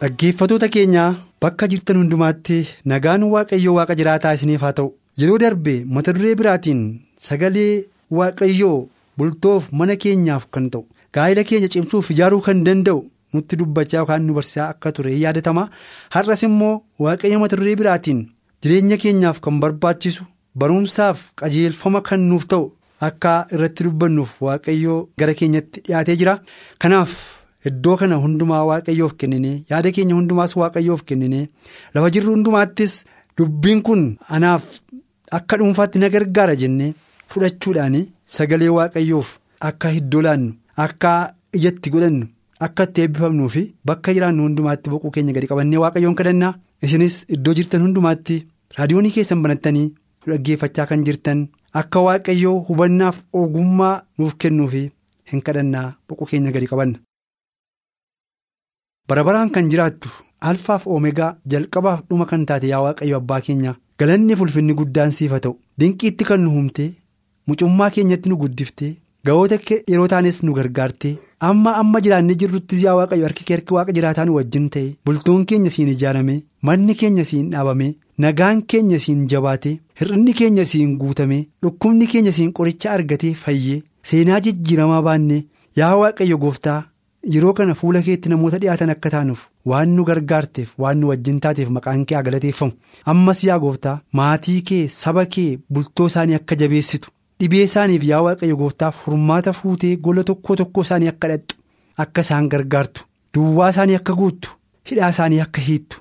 Dhaggeeffatoota 0.00 0.68
keenyaa 0.74 1.14
bakka 1.42 1.66
jirtan 1.72 1.96
hundumaatti 2.00 2.56
nagaan 2.92 3.22
waaqayyoo 3.34 3.74
waaqa 3.78 3.94
jiraataa 4.00 4.32
isiniif 4.38 4.60
haa 4.66 4.72
ta'u. 4.78 4.90
Yeroo 5.20 5.38
darbe 5.42 5.74
mata 5.96 6.12
duree 6.16 6.34
biraatiin 6.40 6.82
sagalee 7.26 7.84
waaqayyoo 8.18 8.88
bultoof 9.18 9.70
mana 9.80 9.96
keenyaaf 10.02 10.44
kan 10.56 10.66
ta'u. 10.74 10.84
Gaa'ela 11.14 11.44
keenya 11.50 11.68
cimsuuf 11.74 12.10
ijaaruu 12.14 12.40
kan 12.48 12.60
danda'u 12.66 13.00
nutti 13.34 13.56
dubbachaa 13.60 13.98
yookaan 14.02 14.26
nu 14.26 14.34
barsiisaa 14.38 14.68
akka 14.74 14.92
ture 14.98 15.14
yaadatama 15.22 15.64
har'as 16.16 16.42
immoo 16.48 16.74
waaqayyo 17.06 17.38
mata 17.44 17.56
duree 17.60 17.76
biraatiin 17.82 18.20
jireenya 18.62 18.96
keenyaaf 19.04 19.40
kan 19.46 19.60
barbaachisu 19.64 20.24
barumsaaf 20.60 21.24
qajeelfama 21.42 22.00
kan 22.10 22.20
nuuf 22.28 22.44
ta'u 22.52 22.68
akka 23.08 23.32
irratti 23.54 23.84
dubbannuuf 23.88 24.36
waaqayyoo 24.48 25.00
gara 25.18 25.34
keenyatti 25.40 25.80
dhiyaatee 25.88 26.16
jira. 26.20 26.36
Kanaaf. 26.78 27.16
Iddoo 27.68 27.96
kana 28.00 28.16
hundumaa 28.24 28.62
waaqayyoof 28.70 29.14
kenninee 29.20 29.54
yaada 29.70 29.90
keenya 29.96 30.14
hundumaas 30.18 30.52
waaqayyoof 30.60 31.02
kenninee 31.10 31.44
lafa 31.94 32.10
jirru 32.16 32.32
hundumaattis 32.34 32.94
dubbiin 33.38 33.80
kun 33.86 34.02
anaaf 34.36 34.64
akka 35.38 35.56
dhuunfaatti 35.62 35.98
na 36.02 36.08
gargaara 36.14 36.54
jennee 36.62 36.92
fudhachuudhaan 37.32 37.96
sagalee 38.36 38.68
waaqayyoof 38.76 39.32
akka 39.70 39.90
iddoo 40.00 40.22
laannu 40.26 40.52
akka 40.84 41.12
ijatti 41.60 41.90
godhannu 41.94 42.26
akka 42.66 42.84
itti 42.88 43.00
eebbifamnuu 43.06 43.48
fi 43.54 43.62
bakka 43.90 44.14
jiraannu 44.18 44.42
hundumaatti 44.46 44.90
boquu 44.92 45.10
keenya 45.16 45.32
gadi 45.38 45.46
qabannee 45.52 45.78
waaqayyoon 45.84 46.14
kadhannaa 46.20 46.52
isinis 46.88 47.16
iddoo 47.38 47.54
jirtan 47.60 47.82
hundumaatti 47.86 48.36
raadiyoonii 48.78 49.12
keessan 49.16 49.42
banattanii 49.46 49.88
dhaggeeffachaa 50.28 50.86
kan 50.92 51.04
jirtan 51.08 51.42
akka 51.82 52.00
waaqayyoo 52.06 52.54
hubannaaf 52.68 53.18
ogummaa 53.42 53.94
nuuf 54.18 54.34
kennuu 54.44 54.68
fi 54.76 54.84
hin 55.32 55.42
kadhannaa 55.48 55.86
boquu 56.08 56.26
keenya 56.30 56.50
gadi 56.56 56.66
qabanna. 56.72 56.98
Barabaraan 59.08 59.50
kan 59.54 59.68
jiraattu 59.72 60.08
alfaaf 60.50 60.86
oomegaa 60.94 61.36
jalqabaaf 61.52 62.00
dhuma 62.08 62.26
kan 62.30 62.46
taate 62.50 62.66
yaa 62.72 62.82
waaqayyo 62.86 63.16
abbaa 63.20 63.40
keenya 63.46 63.74
galanni 64.00 64.36
fulfinni 64.40 64.74
guddaan 64.80 65.10
siif 65.18 65.30
haa 65.34 65.40
ta'u 65.46 65.56
dinqiitti 65.80 66.24
kan 66.30 66.40
nu 66.44 66.50
humtee 66.56 66.90
mucummaa 67.48 67.90
keenyatti 67.96 68.28
nu 68.32 68.36
guddiftee 68.42 68.92
ga'oota 69.26 69.58
yeroo 69.92 70.08
taanes 70.12 70.40
nu 70.46 70.52
gargaartee 70.58 71.14
amma 71.48 71.70
amma 71.82 72.00
jiraannee 72.06 72.36
jirruttis 72.40 72.82
yaa 72.86 72.94
waaqayyo 72.98 73.24
harki 73.28 73.44
kee 73.46 73.56
harki 73.56 73.74
waaqa 73.76 73.92
jiraataa 73.98 74.24
nu 74.28 74.34
wajjin 74.38 74.68
ta'e 74.76 74.88
bultoon 75.06 75.44
keenya 75.52 75.70
siin 75.76 75.88
ijaarame 75.94 76.36
manni 76.68 76.94
keenya 77.00 77.24
siin 77.30 77.50
dhaabame 77.54 77.88
nagaan 78.24 78.62
keenya 78.72 78.98
siin 79.06 79.22
jabaate 79.32 79.72
hir'inni 80.00 80.32
keenya 80.40 80.64
siin 80.72 80.92
guutame 81.00 81.38
dhukkubni 81.62 82.06
keenya 82.12 82.32
siin 82.40 82.52
qoricha 82.58 82.92
argatee 82.96 83.34
fayyee 83.44 83.82
seenaa 84.10 84.40
jijjiiramaa 84.44 85.02
baannee 85.08 85.42
yaa 85.80 85.94
waaqayyo 86.02 86.38
gooftaa. 86.44 86.80
Yeroo 87.34 87.52
kana 87.58 87.74
fuula 87.80 88.02
keetti 88.06 88.28
namoota 88.32 88.58
dhiyaatan 88.62 88.90
akka 88.94 89.10
taanuuf 89.14 89.40
waan 89.70 89.88
nu 89.96 90.04
gargaarteef 90.08 90.72
waan 90.84 90.98
nu 91.00 91.08
wajjin 91.10 91.40
taateef 91.46 91.68
maqaan 91.76 92.04
kee 92.10 92.22
galateeffamu 92.26 92.72
ammas 93.12 93.42
yaa 93.48 93.58
gooftaa 93.64 93.94
maatii 94.20 94.60
kee 94.70 94.82
saba 94.96 95.24
kee 95.36 95.48
bultoo 95.72 96.06
isaanii 96.12 96.34
akka 96.40 96.54
jabeessitu 96.62 97.10
dhibee 97.40 97.62
isaaniif 97.68 98.04
yaa 98.10 98.22
waaqayyo 98.26 98.56
gooftaaf 98.62 99.00
furmaata 99.04 99.52
fuutee 99.60 99.94
gola 100.08 100.24
tokko 100.30 100.56
tokko 100.62 100.82
isaanii 100.88 101.08
akka 101.14 101.28
dhaqxu 101.32 101.56
akka 102.04 102.20
isaan 102.26 102.48
gargaartu 102.54 103.04
duwwaa 103.34 103.70
isaanii 103.74 103.94
akka 104.00 104.14
guuttu 104.20 104.50
hidhaa 104.90 105.08
isaanii 105.16 105.40
akka 105.46 105.60
hiittu 105.70 106.00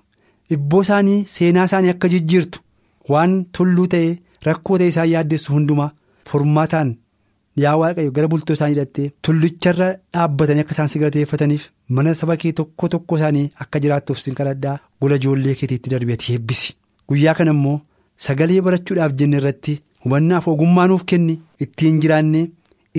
dhibboo 0.50 0.81
isaanii 0.88 1.18
seenaa 1.38 1.66
isaanii 1.72 1.90
akka 1.96 2.07
jijjiirtu 2.13 2.59
waan 3.13 3.34
tulluu 3.57 3.88
ta'ee 3.96 4.13
rakkoo 4.50 4.78
ta'e 4.81 4.88
isaan 4.94 5.09
yaaddessu 5.13 5.53
hundumaa 5.56 5.90
furmaataan. 6.30 6.96
Yaa 7.63 7.75
waaqayyo 7.81 8.11
gara 8.16 8.27
bultoo 8.31 8.53
isaanii 8.57 8.75
hidhattee 8.75 9.07
tullicharra 9.27 9.88
dhaabbatanii 10.13 10.61
akka 10.66 10.73
isaan 10.75 10.88
si 10.93 10.99
galateeffataniif 11.03 11.69
mana 11.97 12.13
saba 12.19 12.38
kee 12.41 12.51
tokko 12.59 12.88
tokko 12.95 13.17
isaanii 13.21 13.45
akka 13.66 13.79
jiraattuuf 13.85 14.19
sin 14.23 14.35
kadhadhaa 14.39 14.77
gola 15.01 15.16
ijoollee 15.21 15.55
keetiitti 15.61 15.89
darbeeti 15.94 16.33
eebbisi 16.35 16.75
guyyaa 17.09 17.33
kana 17.39 17.51
immoo 17.57 17.77
sagalee 18.27 18.61
barachuudhaaf 18.67 19.13
jenne 19.21 19.38
irratti 19.41 19.79
hubannaaf 20.05 20.47
ogummaa 20.53 20.88
nuuf 20.91 21.03
kenni. 21.11 21.39
Ittiin 21.63 21.99
jiraannee 22.01 22.45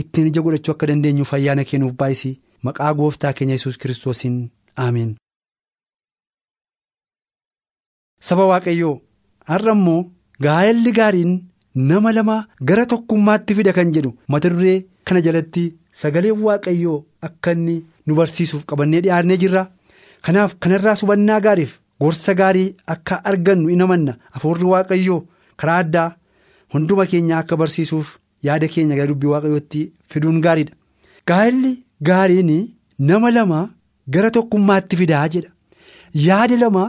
ittiin 0.01 0.27
ija 0.31 0.43
godhachuu 0.47 0.73
akka 0.75 0.87
dandeenyuuf 0.91 1.33
ayyaana 1.37 1.65
kennuuf 1.71 1.93
baay'isii 2.01 2.35
maqaa 2.69 2.95
gooftaa 3.01 3.33
keenya 3.39 3.55
yesus 3.59 3.79
kiristoosiin. 3.83 4.37
Aameen. 4.85 5.11
saba 8.29 8.45
waaqayyoo 8.51 8.95
har'a 9.51 9.73
immoo 9.77 10.01
gaa'elli 10.45 10.93
gaariin. 10.99 11.33
Nama 11.77 12.13
lama 12.13 12.37
gara 12.69 12.85
tokkummaatti 12.93 13.55
fida 13.59 13.73
kan 13.79 13.93
jedhu 13.95 14.13
mata 14.29 14.49
duree 14.55 14.85
kana 15.07 15.21
jalatti 15.27 15.65
sagaleen 16.01 16.41
waaqayyoo 16.47 16.99
akka 17.29 17.53
inni 17.57 17.77
nu 18.07 18.15
barsiisuuf 18.19 18.65
qabannee 18.71 19.01
dhiyaannee 19.05 19.37
jirra. 19.43 19.63
Kanaaf 20.25 20.55
kanarraa 20.61 20.95
hubannaa 21.01 21.41
gaariif 21.47 21.73
gorsa 22.01 22.35
gaarii 22.41 22.75
akka 22.95 23.21
argannu 23.31 23.69
in 23.75 23.83
amanna. 23.85 24.17
Hafuurri 24.35 24.65
waaqayyoo 24.73 25.21
karaa 25.61 25.79
addaa 25.85 26.09
hunduma 26.75 27.07
keenya 27.11 27.39
akka 27.43 27.57
barsiisuuf 27.61 28.17
yaada 28.49 28.69
keenya 28.75 28.97
gara 28.99 29.09
dubbii 29.13 29.33
waaqayyootti 29.35 29.83
fiduun 30.11 30.41
gaariidha. 30.47 30.75
Gaa'elli 31.29 31.73
gaariin 32.09 32.53
nama 32.99 33.31
lama 33.37 33.61
gara 34.15 34.31
tokkummaatti 34.37 34.97
fidaa 35.01 35.29
jedha. 35.35 35.51
Yaada 36.27 36.57
lama 36.63 36.85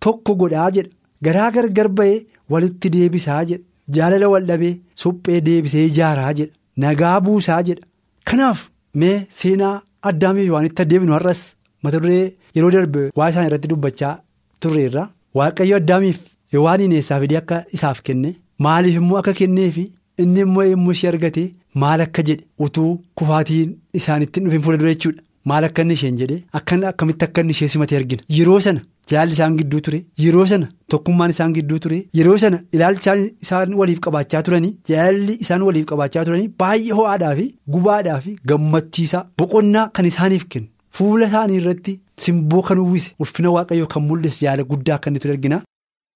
tokko 0.00 0.34
godhaa 0.40 0.70
jedha. 0.76 0.90
Garaa 1.24 1.50
gargar 1.56 1.88
ba'ee 1.98 2.24
walitti 2.50 2.90
deebisaa 2.94 3.44
jedha. 3.50 3.64
Jaalala 3.96 4.28
wal 4.32 4.46
dhabee 4.50 4.74
suphee 5.02 5.40
deebisee 5.46 5.84
ijaaraa 5.90 6.32
jedha. 6.38 6.52
Nagaa 6.82 7.20
buusaa 7.24 7.62
jedha. 7.68 7.82
Kanaaf 8.28 8.60
mee 9.00 9.16
seenaa 9.38 9.74
addaamiif 10.10 10.50
waan 10.54 10.66
itti 10.68 10.82
adeemnu 10.84 11.12
har'as 11.16 11.40
mata 11.82 12.00
duree 12.02 12.32
yeroo 12.56 12.70
darbe 12.74 13.00
waa 13.18 13.30
isaan 13.32 13.46
irratti 13.48 13.68
dubbachaa 13.72 14.14
turreerra 14.60 15.08
waaqayyo 15.38 15.76
addaamiif 15.80 16.18
waan 16.66 16.80
ineessaa 16.86 17.20
fidee 17.22 17.38
akka 17.42 17.64
isaaf 17.76 18.00
kenne 18.06 18.30
maaliif 18.66 18.96
immoo 19.00 19.18
akka 19.20 19.32
kenneefi 19.40 19.84
inni 20.24 20.40
immoo 20.46 20.64
yommuu 20.70 20.92
ishee 20.96 21.08
argate 21.12 21.44
maal 21.82 22.00
akka 22.06 22.22
jedhe 22.28 22.44
utuu 22.66 22.90
kufaatiin 23.18 23.70
isaanitti 24.00 24.40
dhufin 24.44 24.62
fuula 24.64 24.78
dura 24.82 24.94
jechuudha. 24.94 25.22
Maal 25.50 25.64
akka 25.68 25.82
inni 25.84 25.94
isheen 25.98 26.16
jedhe 26.20 26.36
akkamitti 26.58 27.24
akka 27.28 27.40
inni 27.42 27.50
ishee 27.56 27.68
simate 27.72 27.96
argina. 28.00 28.22
Yeroo 28.36 28.60
sana. 28.66 28.80
Jaalli 29.12 29.32
isaan 29.36 29.56
gidduu 29.60 29.80
ture 29.86 29.98
yeroo 30.24 30.46
sana 30.52 30.68
tokkummaan 30.94 31.30
isaan 31.34 31.54
gidduu 31.56 31.78
ture 31.86 31.98
yeroo 32.18 32.36
sana 32.42 32.58
ilaalchaan 32.76 33.24
isaan 33.46 33.74
waliif 33.80 34.00
qabaachaa 34.06 34.42
turanii 34.48 34.72
jaalli 34.90 35.34
isaan 35.46 35.62
waliif 35.68 35.86
qabaachaa 35.92 36.24
turanii 36.28 36.48
baay'ee 36.62 36.94
ho'aadhaa 37.00 37.34
fi 37.40 37.46
gubaadhaa 37.76 38.20
fi 38.26 38.36
gammachiisaa 38.52 39.24
boqonnaa 39.42 39.88
kan 39.98 40.06
isaaniif 40.12 40.44
kennu 40.54 40.68
fuula 40.98 41.26
isaanii 41.32 41.56
irratti 41.62 41.94
simboo 42.26 42.62
kan 42.68 42.78
uwwise 42.84 43.10
ulfina 43.24 43.50
waaqayyoo 43.56 43.86
kan 43.96 44.02
mul'ise 44.08 44.40
jaala 44.46 44.62
guddaa 44.70 44.98
inni 45.10 45.18
ture 45.24 45.34
argina. 45.36 45.58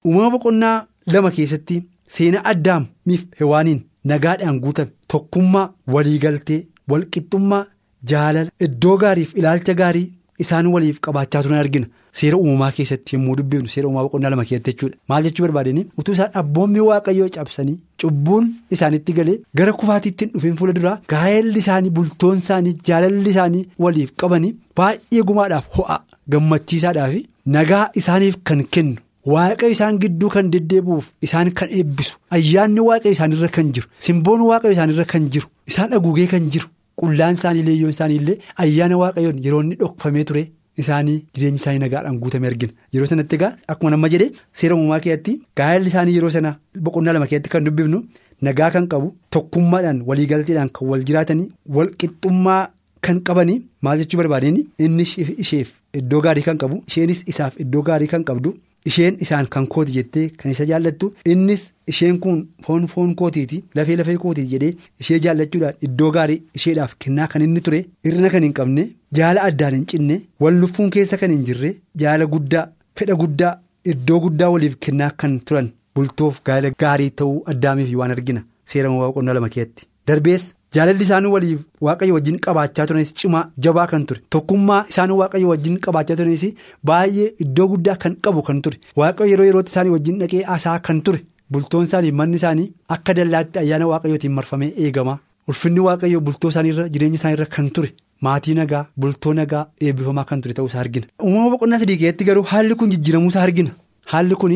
Uumama 0.07 0.31
boqonnaa 0.37 0.77
lama 1.13 1.31
keessatti 1.37 1.77
seenaa 2.17 2.45
addaamiif 2.53 3.23
hewaaniin 3.41 3.81
nagaadhaan 4.11 4.61
guutame 4.65 4.91
tokkummaa 5.13 5.67
waliigaltee 5.95 6.61
walqixxummaa 6.91 7.65
jaalala 8.11 8.51
iddoo 8.67 8.97
gaariif 9.05 9.31
ilaalcha 9.41 9.75
gaarii 9.81 10.09
isaan 10.45 10.67
waliif 10.75 11.01
qabaachaa 11.07 11.43
turan 11.47 11.59
argina. 11.65 11.87
Seera 12.19 12.37
uumamaa 12.43 12.71
keessatti 12.77 13.15
yommuu 13.17 13.35
dubbifnu 13.39 13.69
seera 13.73 13.89
uumamaa 13.89 14.05
boqonnaa 14.07 14.31
lama 14.35 14.45
keessatti 14.51 14.73
jechuudha 14.73 14.97
maal 15.13 15.25
jechuu 15.29 15.45
barbaadanii 15.47 15.85
utuu 16.03 16.15
isaan 16.17 16.31
abboommii 16.41 16.81
waaqayyoo 16.91 17.29
cabsanii 17.37 17.75
cubbuun 18.03 18.47
isaanitti 18.77 19.13
galee 19.19 19.35
gara 19.61 19.73
kufaatiitti 19.81 20.27
dhufin 20.35 20.57
fuula 20.61 20.73
duraa 20.79 20.95
gaa'elli 21.15 21.59
isaanii 21.65 21.91
bultoon 21.99 22.39
isaanii 22.45 22.75
jaalalli 22.91 23.31
isaanii 23.35 23.65
waliif 23.87 24.13
qabanii 24.23 24.53
baay'ee 24.81 25.23
gumaadhaaf 25.33 25.67
ho'a 25.79 25.99
gammachiisaadhaa 26.37 27.09
fi 27.17 27.21
nagaa 27.59 27.85
isaaniif 28.03 28.37
kan 28.51 28.65
kennu 28.77 28.97
waaqayyo 29.35 29.73
isaan 29.77 29.99
gidduu 30.03 30.29
kan 30.37 30.51
deddeebi'uuf 30.57 31.07
isaan 31.29 31.51
kan 31.61 31.69
eebbisu 31.81 32.17
ayyaanni 32.39 32.81
waaqayyo 32.89 33.13
isaanirra 33.19 33.49
kan 33.57 33.73
jiru 33.79 33.89
simboon 34.09 34.41
waaqayyo 34.51 34.73
isaanirra 34.79 35.05
kan 35.15 35.29
jiru 35.37 35.49
isaan 35.73 35.93
haguugee 35.99 36.27
kan 36.35 36.51
jiru 36.57 36.69
qullaan 37.01 37.35
isaanii 37.39 37.63
leeyyoon 37.71 37.91
isaanii 37.97 38.17
illee 38.21 38.39
ayyaana 38.65 38.97
waaqayyoon 39.03 39.39
yeroo 39.47 39.63
inni 39.65 39.75
dhokfamee 39.81 40.25
ture. 40.29 40.45
Isaanii 40.83 41.17
jireenyi 41.35 41.59
isaanii 41.63 41.83
nagaadhaan 41.85 42.19
guutame 42.23 42.47
argina 42.51 42.73
yeroo 42.95 43.07
sanatti 43.13 43.37
egaa 43.39 43.53
akkuma 43.75 43.91
nama 43.95 44.09
jedhe 44.15 44.29
seera 44.61 44.75
uumamaa 44.79 45.01
keessatti 45.07 45.35
gaa'elli 45.61 45.89
isaanii 45.93 46.15
yeroo 46.19 46.31
sana 46.37 46.53
boqonnaa 46.89 47.13
lama 47.17 47.27
keessatti 47.33 47.51
kan 47.55 47.65
dubbifnu 47.69 48.01
nagaa 48.49 48.71
kan 48.77 48.87
qabu 48.93 49.09
tokkummaadhaan 49.37 50.03
waliigalteedhaan 50.11 50.71
kan 50.79 50.89
wal 50.93 51.05
jiraatanii 51.11 51.49
wal 51.79 51.91
qixxummaa 52.03 52.63
kan 53.09 53.21
qabanii 53.31 53.59
maal 53.89 53.99
jechuu 54.03 54.19
barbaadeen 54.23 54.57
inni 54.87 55.05
isheef 55.45 55.69
iddoo 56.01 56.21
gaarii 56.29 56.43
kan 56.49 56.59
qabu 56.63 56.83
isheenis 56.89 57.21
isaaf 57.33 57.61
iddoo 57.65 57.83
gaarii 57.89 58.09
kan 58.15 58.25
qabdu. 58.31 58.51
Isheen 58.89 59.17
isaan 59.25 59.47
kan 59.55 59.67
kooti 59.75 59.93
jettee 59.97 60.25
kan 60.41 60.51
isa 60.55 60.65
jaallattu 60.71 61.07
innis 61.33 61.63
isheen 61.93 62.19
kun 62.25 62.37
foon 62.67 62.85
foon 62.93 63.15
kootiiti 63.21 63.59
lafee 63.79 63.97
lafee 64.01 64.17
kootiiti 64.25 64.51
jedhee 64.55 64.77
ishee 65.05 65.19
jaallachuudhaan 65.25 65.75
iddoo 65.89 66.11
gaarii 66.17 66.43
isheedhaaf 66.59 66.93
kennaa 67.05 67.27
kan 67.33 67.43
inni 67.47 67.61
ture 67.69 67.81
hir'ina 68.09 68.31
kan 68.35 68.43
hin 68.47 68.53
qabne 68.59 68.85
jaala 69.21 69.43
addaan 69.51 69.75
hin 69.79 69.87
cinne 69.93 70.21
wal 70.45 70.61
luffuun 70.65 70.91
keessa 70.99 71.17
kan 71.23 71.31
hin 71.37 71.45
jirre 71.49 71.73
jaala 72.05 72.27
guddaa 72.37 72.67
fedha 73.01 73.15
guddaa 73.25 73.53
iddoo 73.95 74.21
guddaa 74.27 74.51
waliif 74.55 74.77
kennaa 74.87 75.11
kan 75.25 75.35
turan 75.51 75.73
bultoof 75.95 76.39
gaala 76.51 76.71
gaarii 76.85 77.11
ta'uu 77.23 77.43
addaamiif 77.55 77.95
waan 78.03 78.11
argina 78.19 78.45
seera 78.73 78.89
boqonnaa 78.95 79.35
lama 79.41 79.49
keessatti 79.57 79.87
darbees. 80.09 80.45
Jaalalli 80.75 81.05
isaan 81.07 81.27
waliif 81.35 81.61
waaqayyo 81.87 82.15
wajjin 82.17 82.39
qabaachaa 82.45 82.87
turanis 82.89 83.13
cimaa 83.21 83.45
jabaa 83.65 83.87
kan 83.93 84.05
ture. 84.09 84.21
Tokkummaa 84.35 84.81
isaan 84.93 85.11
waaqayyo 85.21 85.49
wajjin 85.53 85.77
qabaachaa 85.85 86.17
turanis 86.21 86.45
baay'ee 86.89 87.29
iddoo 87.45 87.67
guddaa 87.73 87.97
kan 88.03 88.17
qabu 88.25 88.43
kan 88.49 88.61
ture. 88.65 88.77
Waaqayyo 89.01 89.31
yeroo 89.33 89.47
yerootti 89.51 89.71
isaanii 89.75 89.93
wajjin 89.97 90.19
dhaqee 90.23 90.43
haasaa 90.51 90.79
kan 90.89 91.01
ture. 91.07 91.21
Bultoon 91.53 91.85
isaanii 91.89 92.13
manni 92.21 92.37
isaanii 92.41 92.69
akka 92.97 93.15
dallaatti 93.19 93.59
ayyaana 93.63 93.87
waaqayyootiin 93.93 94.33
marfamee 94.39 94.73
eegama. 94.85 95.19
Ulfinni 95.49 95.81
waaqayyo 95.89 96.21
bultoo 96.27 96.51
isaaniirra 96.55 96.89
jireenya 96.95 97.19
isaaniirra 97.21 97.47
kan 97.57 97.71
ture. 97.75 97.93
Maatii 98.25 98.55
nagaa 98.61 98.85
bultoo 99.01 99.35
nagaa 99.41 99.65
eebbifamaa 99.81 100.25
kan 100.31 100.41
ture 100.43 100.55
ta'uusaa 100.59 100.81
argina. 100.85 101.07
uumama 101.25 101.51
boqonnaa 101.55 101.79
sadii 101.83 101.97
keessatti 102.01 102.25
garuu 102.29 102.43
haalli 102.53 102.75
kun 102.81 102.91
jijjiiramuusaa 102.93 103.43
argina. 103.49 103.71
Haalli 104.13 104.35
kun 104.41 104.53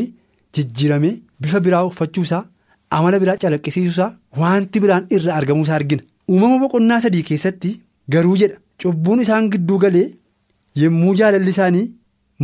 jijjiiramee 0.55 1.15
bifa 1.41 1.61
biraa 1.67 1.85
uffachuusaa. 1.91 2.45
Amala 2.97 3.19
biraa 3.23 3.37
calaqqisiisuusaa 3.43 4.11
wanti 4.41 4.81
biraan 4.85 5.07
irraa 5.17 5.37
argamuusaa 5.41 5.75
argina. 5.81 6.03
Uumama 6.33 6.59
boqonnaa 6.63 7.01
sadii 7.05 7.23
keessatti 7.31 7.71
garuu 8.15 8.37
jedha. 8.43 8.57
Cubbuun 8.83 9.21
isaan 9.25 9.51
gidduu 9.53 9.79
galee 9.85 10.09
yommuu 10.83 11.15
jaalalli 11.21 11.51
isaanii 11.55 11.87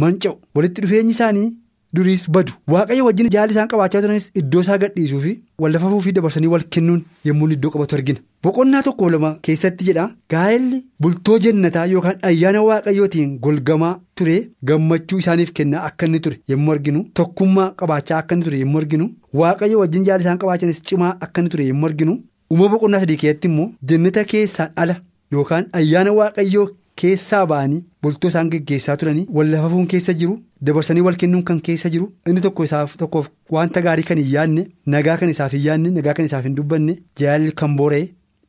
manca'u. 0.02 0.34
Walitti 0.54 0.80
dhufeenyi 0.82 1.10
isaanii 1.16 1.48
duriis 1.96 2.24
badu. 2.36 2.52
Waaqayyo 2.74 3.04
wajjin 3.08 3.28
jaalli 3.34 3.52
isaan 3.56 3.68
qabaachaa 3.72 4.02
turanis 4.04 4.30
iddoo 4.40 4.60
isaa 4.66 4.78
gadhiisuu 4.84 5.20
fi 5.24 5.32
wallafafuu 5.64 6.00
fi 6.06 6.12
dabarsanii 6.18 6.46
wal 6.54 6.64
kennuun 6.76 7.02
yommuu 7.28 7.48
iddoo 7.56 7.70
qabatu 7.74 7.96
argina. 7.98 8.18
Boqonnaa 8.44 8.82
tokko 8.86 9.10
lama 9.14 9.30
keessatti 9.48 9.84
jedha. 9.88 10.04
Gaa'elli 10.32 10.78
bultoo 11.02 11.38
jannataa 11.46 11.86
yookaan 11.94 12.18
ayyaana 12.30 12.62
waaqayyootiin 12.68 13.32
golgamaa 13.46 13.92
ture 14.20 14.36
gammachuu 14.70 15.18
isaaniif 15.24 15.52
kennaa 15.58 15.82
akka 15.88 16.06
inni 16.06 16.20
ture 16.26 16.40
yommuu 16.52 16.72
arginu 16.76 17.04
tokkummaa 17.20 17.68
qabaachaa 17.82 18.18
akka 18.22 18.34
inni 18.36 18.44
ture 18.48 18.58
yommuu 18.64 18.78
arginu 18.82 19.10
waaqayyo 19.42 19.78
wajjin 19.82 20.04
jaalli 20.08 20.24
isaan 20.26 20.38
qabaachanis 20.44 20.82
cimaa 20.90 21.12
akka 21.26 21.40
inni 21.42 21.50
ture 21.54 21.66
yommuu 21.72 21.88
arginu 21.90 22.14
uumama 22.52 22.70
boqonnaa 22.74 23.00
sadii 23.04 23.16
keessatti 23.22 23.48
immoo 23.52 23.68
jannata 23.92 24.24
keessaan 24.32 24.70
ala 24.84 24.96
yookaan 25.36 25.66
ayyaana 25.80 26.12
waaqayyoo 26.18 26.66
keessaa 27.02 27.44
ba'anii 27.52 27.82
bultoo 28.06 28.28
isaan 28.34 28.50
geggeessaa 28.56 28.96
turanii 29.04 29.26
wallafafuun 29.38 29.86
keessa 29.94 30.12
jiru 30.24 30.34
dabarsanii 30.70 31.00
wal 31.10 31.16
kennuun 31.22 31.44
kan 31.52 31.60
keessa 31.70 31.88
jiru 31.96 32.10
inni 32.32 32.40
tokko 32.48 32.64
isaaf 32.72 32.96
tokkoof 33.04 33.28
wanta 33.58 33.82
gaarii 33.88 34.04
kan 34.12 34.18
hin 34.24 34.32
yaadne 34.34 34.66
nagaa 34.96 35.16
kan 35.22 35.28
isaaf 35.38 35.52
hin 35.58 35.64
yaadne 35.70 35.90
nagaa 36.00 36.14
kan 36.20 36.24
isaaf 36.30 36.44
hin 36.50 36.54
dubbanne 36.60 36.94
jaalli 37.22 37.52
kan 37.62 37.76
boora'e 37.80 38.04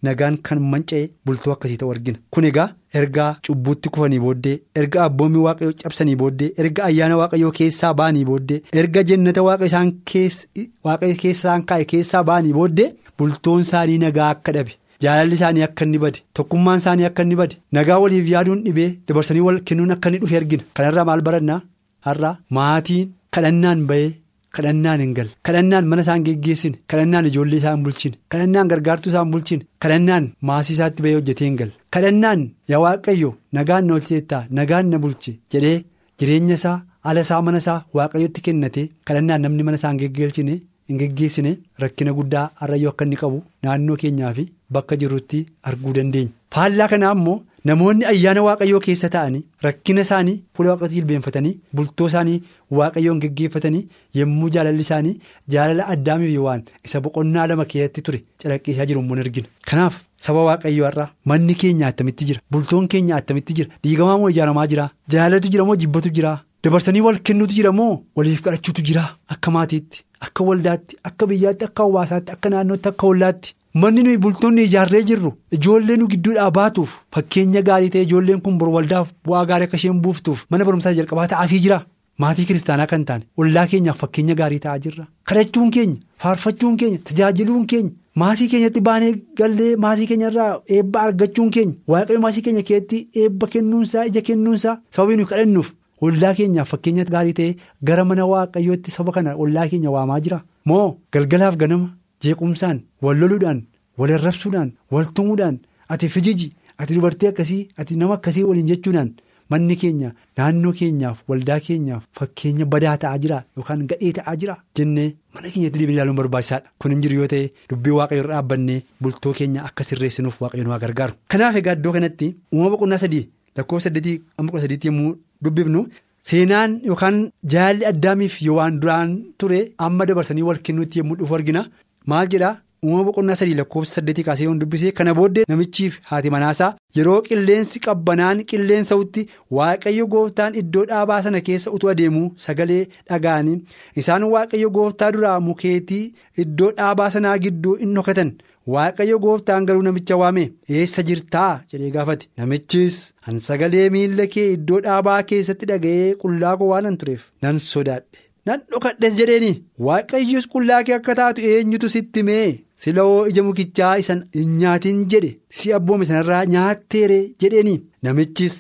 nagaan 0.06 0.36
kan 0.48 0.60
manca'e 0.72 1.00
bultoo 1.26 1.54
akkasii 1.54 1.78
ta'u 1.84 1.92
argina 1.94 2.20
kun 2.36 2.46
egaa 2.50 2.66
ergaa 3.00 3.30
cubbuutti 3.48 3.90
kufanii 3.96 4.20
booddee 4.26 4.54
erga 4.82 5.04
abboommii 5.06 5.42
waaqayyoo 5.46 5.74
cabsanii 5.82 6.16
booddee 6.24 6.50
erga 6.64 6.84
ayyaana 6.90 7.18
waaqayyoo 7.22 7.52
keessaa 7.60 7.94
ba'anii 8.02 8.26
booddee 8.30 8.60
erga 8.82 9.04
jannata 9.12 9.44
waaqayyo 9.48 11.16
keessaan 11.24 11.64
kaa'e 11.72 11.86
keessaa 11.94 12.24
ba'anii 12.30 12.54
booddee 12.60 12.90
bultoon 13.20 13.62
isaanii 13.66 13.98
nagaa 14.04 14.30
akka 14.36 14.52
dhabe. 14.58 14.72
Jaalalli 15.04 15.36
isaanii 15.40 15.64
akka 15.68 15.86
inni 15.86 15.98
bade 16.04 16.20
tokkummaan 16.36 16.78
isaanii 16.82 17.06
akka 17.10 17.24
inni 17.26 17.36
bade. 17.42 17.56
Nagaa 17.76 18.00
waliif 18.04 18.28
yaaduun 18.34 18.64
dhibee 18.66 18.90
dabarsanii 19.08 19.42
wal 19.48 19.60
kennuun 19.68 19.92
akka 19.96 20.10
inni 20.10 20.20
dhufe 20.24 20.38
argina. 20.40 20.64
Kanarraa 20.76 21.06
maal 21.10 21.22
barannaa? 21.28 21.62
Har'a 22.06 22.32
maatiin 22.56 23.12
kadhannaan 23.34 23.82
bahee 23.90 24.16
kadhannaan 24.56 25.00
hin 25.04 25.14
galle. 25.18 25.32
Kadhannaan 25.46 25.86
mana 25.90 26.02
isaan 26.06 26.24
geggeessine 26.28 26.78
kadhannaan 26.92 27.26
ijoollee 27.30 27.58
isaan 27.62 27.84
bulchine 27.86 28.16
kadhannaan 28.32 28.68
gargaartuu 28.72 29.12
isaan 29.14 29.32
bulchine 29.34 29.66
kadhannaan 29.84 30.32
maasii 30.50 30.74
isaatti 30.78 31.04
bahee 31.04 31.16
hojjetee 31.18 31.48
hin 31.50 31.58
galle. 31.60 31.74
Kadhannaan 31.94 32.42
yaa 32.72 32.80
waaqayyo 32.86 33.32
nagaan 33.58 33.86
na 33.88 33.94
oolcheettaa 33.98 34.44
nagaan 34.60 34.90
na 34.92 34.98
bulche 35.04 35.32
jedhee 35.54 35.78
jireenya 36.20 36.56
isaa 36.62 36.78
ala 37.10 37.22
isaa 37.28 37.42
mana 37.48 37.58
isaa 37.64 37.80
waaqayyotti 37.98 38.42
kennate 38.48 38.82
kadhannaan 39.08 39.42
namni 39.46 39.64
mana 39.68 39.78
isaan 39.82 39.98
geggeessine. 40.02 40.56
Hin 40.90 40.98
geggeessine 41.02 41.52
rakkina 41.84 42.14
guddaa 42.22 42.48
har'ayyuu 42.62 42.90
akka 42.94 43.06
inni 43.10 43.16
qabu 43.24 43.44
naannoo 43.64 43.96
keenyaa 44.04 44.34
fi 44.40 44.46
bakka 44.78 44.96
jirrutti 45.02 45.46
arguu 45.70 45.94
dandeenya. 45.98 46.32
faallaa 46.54 46.88
kanaa 46.94 47.12
immoo 47.18 47.38
namoonni 47.70 48.06
ayyaana 48.12 48.42
waaqayyoo 48.48 48.80
keessa 48.86 49.10
ta'anii 49.16 49.44
rakkina 49.66 50.02
isaanii 50.08 50.36
fuula 50.56 50.70
waaqatti 50.74 50.96
jilbeenfatanii 50.98 51.54
bultoo 51.80 52.08
isaanii 52.12 52.42
waaqayyoon 52.80 53.20
geggeeffatanii 53.24 53.84
yommuu 54.20 54.50
jaalalli 54.56 54.82
isaanii 54.88 55.16
jaalala 55.56 55.88
addaamiif 55.96 56.40
waan 56.48 56.64
isa 56.90 57.02
boqonnaa 57.06 57.48
lama 57.52 57.66
keessatti 57.74 58.02
ture 58.10 58.24
calaqqisaa 58.44 58.86
jiru 58.90 59.02
immoo 59.06 59.20
argina. 59.26 59.48
kanaaf 59.70 59.96
saba 60.26 60.44
waaqayyoo 60.50 60.86
har'a 60.90 61.10
manni 61.32 61.56
keenya 61.62 61.88
attamitti 61.92 62.26
jira 62.32 62.42
bultoon 62.52 62.88
keenya 62.96 63.16
attamitti 63.22 63.54
jira 63.62 63.70
diigamaa 63.84 64.18
moo 64.24 64.30
ijaaramaa 64.36 64.68
jira 64.74 64.90
jaalalatu 65.16 65.50
jira 65.56 65.66
moo 65.70 65.76
jibbatu 65.84 66.10
jira. 66.20 66.38
dabarsanii 66.64 67.02
wal 67.06 67.20
kennuutu 67.28 67.54
jira 67.58 67.72
moo 67.80 67.94
waliif 68.18 68.40
kadhachuutu 68.46 68.82
jira 68.88 69.04
akka 69.34 69.52
maatiitti 69.56 70.04
akka 70.26 70.44
waldaatti 70.50 70.98
akka 71.10 71.28
biyyaatti 71.32 71.66
akka 71.70 71.84
hawaasaatti 71.84 72.32
akka 72.36 72.50
naannootti 72.54 72.90
akka 72.92 73.08
hollaatti 73.08 73.54
manni 73.82 74.04
nuyi 74.08 74.18
bultoonni 74.24 74.64
ijaarree 74.70 75.04
jirru 75.12 75.34
ijoollee 75.58 75.98
nu 76.02 76.08
gidduudhaa 76.14 76.50
baatuuf 76.62 76.96
fakkeenya 77.18 77.62
gaarii 77.68 77.90
ta'e 77.96 78.02
ijoolleen 78.08 78.42
kun 78.48 78.58
bor 78.64 78.70
waldaaf 78.78 79.12
bu'aa 79.28 79.46
gaarii 79.52 79.68
akka 79.70 79.78
isheen 79.82 80.02
buuftuuf 80.08 80.46
mana 80.50 80.66
barumsaa 80.72 80.94
jalqabaa 81.00 81.28
ta'aafii 81.36 81.60
jira 81.68 81.80
maatii 82.24 82.46
kiristaanaa 82.50 82.88
kan 82.96 83.06
taane 83.12 83.26
ollaa 83.44 83.68
keenyaaf 83.74 84.00
fakkeenya 84.04 84.36
gaarii 84.42 84.60
ta'aa 84.66 84.80
jirra 84.88 85.08
kadhachuun 85.32 85.72
keenya 85.78 85.98
faarfachuun 86.24 86.78
keenya 86.84 87.00
tajaajiluun 87.10 87.68
keenya. 87.74 87.92
Maasii 88.22 88.48
keenyatti 88.52 88.82
baanee 88.86 89.10
gallee 89.40 89.76
maasii 89.84 90.08
keenya 90.12 90.30
irraa 90.32 90.54
eebba 90.76 91.02
argachuun 91.08 91.52
keenya 91.56 91.76
waaqayyo 91.94 92.22
maasii 92.24 92.42
keenya 92.48 92.64
keessatti 92.70 93.02
eebba 93.24 93.48
kennuunsaa 93.56 94.06
ija 94.12 94.22
kennuunsaa 94.30 94.74
sababii 94.96 95.16
nuyi 95.20 95.28
kadhannuuf. 95.32 95.68
Ollaa 96.02 96.34
keenyaaf 96.38 96.70
fakkeenya 96.72 97.06
gaarii 97.06 97.34
ta'e 97.40 97.56
gara 97.90 98.04
mana 98.06 98.26
waaqayyootti 98.32 98.92
saba 98.96 99.12
kana 99.16 99.36
ollaa 99.44 99.68
keenya 99.72 99.92
waamaa 99.96 100.20
jira 100.26 100.44
moo 100.70 100.98
galgalaaf 101.14 101.56
ganama 101.62 101.90
jeequmsaan 102.24 102.82
wal 103.02 103.18
loluudhaan 103.22 103.62
wal 103.98 104.12
arrabsuudhaan 104.18 104.74
wal 104.92 105.08
tumuudhaan 105.16 105.58
ati 105.94 106.10
fijiji 106.16 106.52
ati 106.78 106.94
dubartii 106.96 107.28
akkasii 107.32 107.64
ati 107.82 107.96
nama 108.02 108.14
akkasii 108.18 108.44
waliin 108.50 108.68
jechuudhaan 108.72 109.10
manni 109.50 109.76
keenya 109.82 110.12
naannoo 110.38 110.74
keenyaaf 110.80 111.24
waldaa 111.32 111.60
keenyaaf 111.68 112.04
fakkeenya 112.20 112.66
badaa 112.74 112.98
ta'aa 113.04 113.18
jira 113.24 113.40
yookaan 113.58 113.86
gadhee 113.92 114.12
ta'aa 114.18 114.36
jira 114.42 114.56
jennee 114.80 115.08
mana 115.34 115.50
keenyatti 115.54 115.80
deebiin 115.80 115.96
ilaaluun 115.98 116.16
barbaachisaadha 116.22 116.70
kun 116.80 116.92
hin 116.96 117.02
jiru 117.06 117.16
yoo 117.22 117.28
ta'e 117.34 117.50
dubbii 117.72 117.96
waaqayyo 118.00 118.24
irra 118.24 118.34
dhaabbannee 118.36 118.80
bultoo 119.02 119.34
keenya 119.40 119.64
akka 119.70 119.84
sirreessinuuf 119.90 120.42
waaqayyo 120.42 120.64
nu 120.68 120.80
gargaaru. 120.86 121.14
Kanaaf 121.32 121.56
egaa 121.62 121.74
iddoo 121.80 121.94
kanatti 121.98 122.36
uumama 122.54 122.70
boqonnaa 122.76 122.98
sadii 123.06 123.24
lakkoofsa 123.58 123.88
saddeetii 123.90 124.18
amma 124.38 124.52
kudha 124.52 124.64
sadiitti 124.66 124.88
yommuu 124.92 125.14
dubbifnu. 125.44 125.88
Seenaan 126.30 126.72
yookaan 126.92 127.18
jaalli 127.56 127.86
addaamiif 127.92 128.42
yoo 128.46 128.56
waan 128.62 128.80
duraan 128.82 129.12
ture 129.40 129.60
amma 129.90 130.06
dabarsanii 130.10 130.44
wal 130.48 130.58
kennuutti 130.70 131.00
yommuu 131.00 131.16
dhufu 131.20 131.36
argina. 131.36 131.62
Maal 132.06 132.28
jedhaa 132.34 132.56
uumama 132.86 133.04
boqonnaa 133.08 133.36
sadii 133.40 133.54
lakkoofsa 133.60 133.94
saddeetii 133.98 134.24
kaasee 134.26 134.46
yoon 134.48 134.60
dubbisee 134.64 134.92
kana 134.98 135.14
booddee 135.20 135.46
namichiif 135.52 135.96
haati 136.10 136.30
manaasaa. 136.36 136.70
Yeroo 136.98 137.22
qilleensi 137.28 137.80
qabbanaan 137.86 138.44
qilleensa'utti 138.50 139.24
waaqayyo 139.60 140.08
gooftaan 140.16 140.56
iddoo 140.62 140.86
dhaabaa 140.92 141.22
sana 141.28 141.42
keessa 141.48 141.72
utuu 141.78 141.90
adeemuu 141.94 142.28
sagalee 142.46 142.84
dhaga'anii. 143.10 143.58
Isaan 144.04 144.24
waaqayyo 144.36 144.70
gooftaa 144.80 145.12
duraa 145.16 145.40
mukeetii 145.48 146.04
iddoo 146.46 146.72
dhaabaa 146.82 147.10
sanaa 147.16 147.38
gidduu 147.48 147.76
in 147.88 147.94
dhokatan. 148.00 148.32
Waaqayyo 148.74 149.18
gooftaan 149.24 149.66
garuu 149.68 149.82
namicha 149.88 150.16
waame 150.22 150.44
eessa 150.78 151.04
jirtaa? 151.10 151.62
jedhee 151.72 151.92
gaafate. 151.98 152.26
Namichis 152.38 152.98
an 153.28 153.40
sagalee 153.48 153.90
miila 153.96 154.26
kee 154.34 154.48
iddoo 154.56 154.80
dhaabaa 154.88 155.20
keessatti 155.32 155.66
dhaga'ee 155.72 156.16
qullaa 156.24 156.56
koo 156.62 156.68
waan 156.74 156.86
an 156.92 156.98
tureef 157.04 157.24
nan 157.46 157.60
sodaadhe 157.68 158.26
nan 158.52 158.62
dhokadhes 158.72 159.16
jedheeni. 159.20 159.52
Waaqayyos 159.88 160.48
qullaa 160.56 160.82
kee 160.90 160.96
akka 161.00 161.16
taatu 161.22 161.42
eenyutu 161.52 161.90
sitti 161.96 162.24
mee 162.32 162.48
sila'oo 162.86 163.26
ija 163.34 163.44
mukichaa 163.50 163.94
isan 164.04 164.26
hin 164.40 164.58
nyaatin 164.64 165.06
jedhe. 165.14 165.32
Si 165.58 165.74
abboome 165.80 166.06
sanarraa 166.12 166.46
nyaatteere 166.56 167.20
jedheeni. 167.44 167.78
Namichis. 168.04 168.58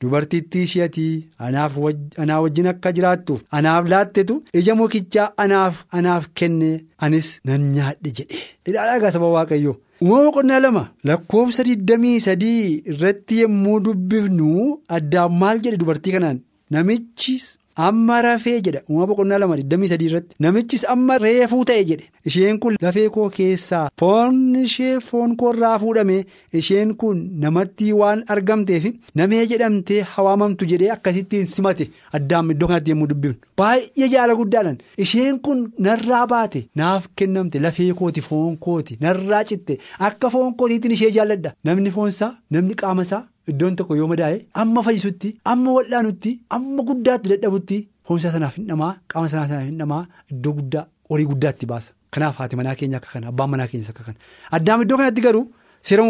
Dubartittii 0.00 0.62
isheetii 0.68 1.28
anaa 1.38 2.40
wajjin 2.44 2.66
akka 2.72 2.92
jiraattuuf 2.98 3.40
anaaf 3.58 3.88
laattetu 3.92 4.36
ija 4.60 4.74
mukichaa 4.80 5.28
anaaf 5.44 5.82
anaaf 6.00 6.26
kenne 6.40 6.70
anis 6.98 7.30
nan 7.44 7.60
nyaadhe 7.74 8.10
jedhe. 8.20 8.38
Egaa 8.66 9.10
saba 9.16 9.28
waaqayyoo 9.36 9.76
Uumama 10.02 10.24
boqonnaa 10.26 10.60
lama 10.64 10.82
lakkoofsa 11.10 11.62
23 11.68 12.50
irratti 12.92 13.40
yommuu 13.40 13.78
dubbifnu 13.86 14.50
addaan 14.98 15.32
maal 15.40 15.58
jedhe 15.64 15.76
dubartii 15.80 16.12
kanaan 16.16 16.38
namichis 16.70 17.46
amma 17.86 18.20
rafee 18.26 18.60
jedha. 18.66 18.80
Uumama 18.90 19.06
boqonnaa 19.10 19.38
lama 19.42 19.56
23 19.56 20.04
irratti. 20.08 20.36
Namichis 20.44 20.84
amma 20.94 21.18
reefuu 21.24 21.64
ta'e 21.70 21.84
jedhe. 21.90 22.08
Isheen 22.28 22.58
kun 22.62 22.76
lafee 22.82 23.08
koo 23.16 23.28
keessaa 23.36 23.84
foon 24.00 24.40
ishee 24.64 24.94
foon 25.10 25.36
koo 25.36 25.52
irraa 25.54 25.78
fuudhame. 25.84 26.16
Isheen 26.60 26.94
kun 27.00 27.20
namatti 27.44 27.92
waan 28.00 28.24
argamteef 28.34 28.84
namee 29.20 29.44
jedhamtee 29.52 30.00
hawaamamtu 30.16 30.66
jedhee 30.72 30.90
akkasittiin 30.96 31.46
simate. 31.54 31.88
Addaan 32.12 32.50
iddoo 32.56 32.68
kanatti 32.72 32.90
yommuu 32.94 33.06
dubbifnu 33.14 33.38
baay'ee 33.62 34.08
jaala 34.16 34.34
guddaadhaan 34.42 34.78
isheen 35.06 35.40
kun 35.40 35.64
narraa 35.88 36.26
baate. 36.34 36.66
Naaf 36.76 37.08
kennamte. 37.16 37.58
Lafee 37.64 37.92
kooti 38.02 38.20
foon 38.28 38.56
kooti. 38.66 38.98
Narraa 39.00 39.44
citte. 39.44 39.78
Akka 39.98 40.30
foon 40.30 40.54
kootiitiin 40.54 40.92
ishee 40.98 41.10
jaalladha. 41.16 41.52
Namni 41.64 41.90
foonsaa 41.90 42.32
namni 42.50 42.74
qaamasaa. 42.82 43.24
Iddoon 43.50 43.76
tokko 43.80 43.96
yoo 44.00 44.06
madaa'e 44.12 44.38
amma 44.62 44.82
fayyisutti 44.86 45.28
amma 45.52 45.70
wal'aanutti 45.76 46.32
amma 46.56 46.82
guddaatti 46.90 47.28
dadhabutti 47.32 47.78
foonsaa 48.08 48.32
sanaaf 48.36 48.56
hin 48.60 48.66
dhamaa 48.70 48.92
qaama 49.12 49.28
sanaa 49.34 49.48
sanaaf 49.52 49.66
hin 49.70 49.78
dhamaa 49.82 50.02
iddoo 50.32 50.52
guddaa 50.58 50.84
horii 51.10 51.26
guddaatti 51.32 51.66
baasa. 51.72 51.90
Kanaaf 52.14 52.36
haati 52.40 52.56
manaa 52.60 52.74
keenya 52.80 52.96
akka 53.00 53.10
kana 53.14 53.28
abbaan 53.32 53.50
manaa 53.54 53.66
keenyas 53.70 53.90
akka 53.94 54.04
kana 54.08 54.18
addaam 54.58 54.82
iddoo 54.84 54.98
kanatti 55.00 55.20
garuu 55.26 55.44
seera 55.90 56.02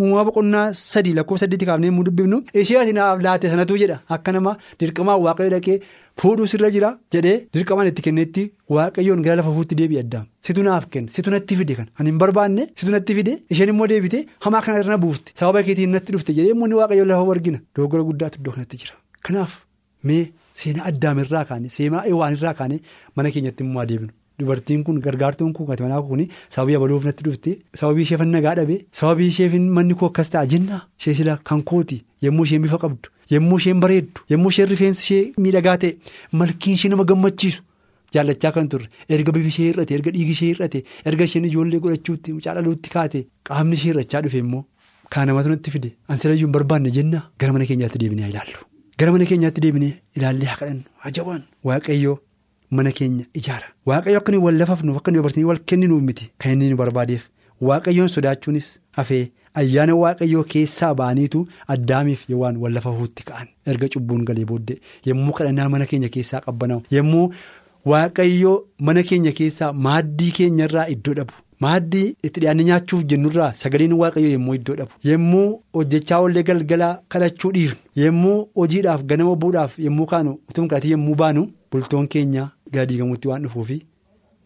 uumamaa 0.00 0.24
boqonnaa 0.28 0.66
sadii 0.80 1.14
lakkoofsa 1.18 1.44
saddeetti 1.44 1.66
kaafnee 1.68 1.88
yommuu 1.90 2.04
dubbifnu 2.08 2.38
ishee 2.62 2.78
ati 2.82 2.92
naaf 2.98 3.22
laate 3.26 3.46
sanatu 3.52 3.76
jedha. 3.82 3.96
Akka 4.14 4.32
nama 4.36 4.52
dirqamaan 4.80 5.20
waaqayyo 5.24 5.50
dhaqee 5.54 5.76
fuudhuu 6.20 6.46
sirra 6.52 6.70
jira 6.74 6.90
jedhee 7.14 7.36
dirqamaan 7.54 7.88
itti 7.90 8.02
kenneetti 8.06 8.44
waaqayyoon 8.76 9.22
gara 9.26 9.36
lafa 9.40 9.52
fuutti 9.56 9.74
deebi'e 9.80 10.00
addaam 10.04 10.26
situ 10.46 10.62
naaf 10.68 10.86
kenne 10.92 11.10
situ 11.16 11.30
natti 11.34 11.56
fide 11.60 11.74
kan 11.78 11.88
ani 11.98 12.10
hin 12.12 12.18
barbaanne 12.22 12.64
situ 12.78 12.90
natti 12.96 13.14
fide 13.18 13.32
isheen 13.56 13.68
immoo 13.74 13.86
deebite 13.92 14.18
hamaa 14.46 14.62
kana 14.66 14.80
irra 14.84 14.98
buufte. 15.04 15.32
Sababa 15.40 15.62
keetiin 15.68 15.90
natti 15.96 16.12
dhufte 16.16 16.32
jedhee 16.38 16.54
immoo 16.56 16.78
waaqayyoon 16.82 17.08
lafa 17.12 17.30
argina 17.36 17.58
dogoggora 17.76 18.02
guddaatu 18.10 18.38
iddoo 18.40 18.52
kanatti 18.56 18.76
jira. 18.82 18.94
Kanaaf 19.26 19.52
mee 20.08 20.24
seenaa 20.60 20.84
addaamirraa 20.90 21.44
kaane 21.50 21.68
seenaa 21.76 22.02
eewaanirraa 22.10 22.54
kaane 22.60 22.76
mana 23.16 23.30
keenyatti 23.34 23.64
immoo 23.66 23.82
adeemnu. 23.86 24.12
Dubartiin 24.38 24.82
kun 24.86 24.96
gargaartuun 25.06 25.52
kun 25.56 25.70
ati 25.72 25.82
manaa 25.82 26.02
kun 26.02 26.22
sababii 26.54 26.76
abaluuf 26.78 27.04
natti 27.08 27.22
dhufte 27.26 27.50
sababii 27.80 28.02
ishee 28.06 28.18
nagaa 28.36 28.54
dhabe 28.58 28.76
sababii 29.00 29.28
ishee 29.32 29.48
manni 29.76 29.94
koo 29.94 30.08
akkas 30.10 30.30
ta'a 30.32 30.46
jenna 30.52 30.80
ishee 31.00 31.14
sila 31.18 31.36
kan 31.48 31.62
kooti. 31.62 31.98
Yommuu 32.22 32.44
isheen 32.48 32.62
bifa 32.62 32.78
qabdu. 32.84 33.08
Yommuu 33.34 33.58
isheen 33.62 33.80
bareeddu. 33.84 34.20
Yommuu 34.30 34.50
isheen 34.54 34.68
rifeensi 34.72 35.00
ishee 35.04 35.32
miidhagaa 35.42 35.76
ta'e. 35.82 35.92
Malkiin 36.32 36.74
ishee 36.78 36.90
nama 36.90 37.04
gammachiisu. 37.10 37.62
Jaallachaa 38.14 38.52
kan 38.56 38.68
turre. 38.68 38.88
Erga 39.08 39.32
bifi 39.36 39.48
ishee 39.54 39.68
hir'ate 39.70 39.94
erga 39.98 40.10
dhiigi 40.16 40.32
ishee 40.36 40.50
hir'ate 40.52 40.78
erga 41.10 41.24
isheen 41.30 41.44
ijoollee 41.50 41.80
godhachuutti 41.84 42.32
mucaaluutti 42.36 42.90
kaate. 42.94 43.26
Qaamni 43.48 43.74
ishee 43.78 43.92
hir'achaa 43.92 44.22
dhufe 44.26 44.38
immoo 44.44 44.64
kaan 45.12 45.26
namatu 45.30 45.48
natti 45.54 45.70
fide. 45.74 45.90
Ansilayyuu 46.10 46.46
hin 46.48 46.52
barbaanne 46.58 46.90
jenna 46.98 47.22
gara 47.38 47.52
mana 47.52 47.66
keenyaatti 47.70 47.98
deebinee 48.02 48.28
ilaallu. 48.34 48.58
Gara 48.98 49.12
mana 49.12 49.24
keenyaatti 49.30 49.60
deebinee 49.64 49.92
ilaallee 50.16 50.46
haa 50.52 50.56
kadhannu. 50.60 50.82
Ajabaan 51.10 51.42
waaqayyoo. 51.70 52.18
Mana 52.78 52.92
keenya 52.98 53.24
ijaara 53.40 53.66
waaqayyo 53.88 54.18
akka 54.18 54.32
nuyi 54.32 54.44
wal 54.46 54.56
lafafnuuf 54.62 54.96
akka 55.00 55.10
nuyi 55.12 55.22
barsiisanii 55.24 55.48
wal 55.52 55.58
kenninuuf 55.72 56.02
miti 56.08 56.30
kan 56.38 56.52
inni 56.52 56.70
nu 56.70 56.76
barbaadeef 56.82 57.24
waaqayyoon 57.68 58.08
sodaachuunis 58.14 58.68
hafee 58.98 59.24
ayyaana 59.62 59.94
waaqayyoo 60.02 60.44
keessaa 60.54 60.94
ba'aniitu 61.00 61.42
addaamiif 61.74 62.24
yookaan 62.30 62.56
wal 62.62 62.72
lafafuutti 62.78 63.24
ka'an 63.28 63.48
erga 63.72 63.88
cubbuun 63.96 64.24
galee 64.30 64.44
booddee 64.50 64.78
yommuu 65.10 65.32
kadhannaa 65.40 65.68
mana 65.74 65.86
keenya 65.92 66.08
keessaa 66.16 66.40
qabbanaa'u 66.46 66.82
yommuu 66.96 67.26
waaqayyoo 67.92 68.56
mana 68.88 69.02
keenya 69.10 69.32
keessaa 69.40 69.72
maaddii 69.86 70.30
keenyarraa 70.38 70.86
iddoo 70.96 71.14
dhabu. 71.14 71.32
Maaddii 71.64 72.06
itti 72.26 72.40
dhiyaannee 72.40 72.64
nyaachuuf 72.68 73.02
jennurraa 73.10 73.52
sagaleen 73.60 73.92
waaqayyoo 74.00 74.30
yommuu 74.32 74.54
iddoo 74.58 74.74
dhabu 74.80 74.92
yommuu 75.10 75.46
hojjechaa 75.78 76.18
oollee 76.24 76.42
galgalaa 76.48 76.98
kadhachuu 77.14 77.52
dhiifnu 77.56 77.78
yommuu 78.04 78.38
hojiidhaaf 78.60 79.02
ganama 79.12 79.36
bu'uudhaaf 79.44 79.78
yommuu 79.86 80.06
kaanu 80.12 80.32
utuu 80.50 80.66
kadhatii 80.72 80.90
yommuu 80.94 81.14
baanu 81.22 81.44
bultoon 81.72 82.08
keenya 82.14 82.48
gara 82.72 82.86
diigamuutti 82.90 83.28
waan 83.30 83.42
dhufuufi 83.46 83.78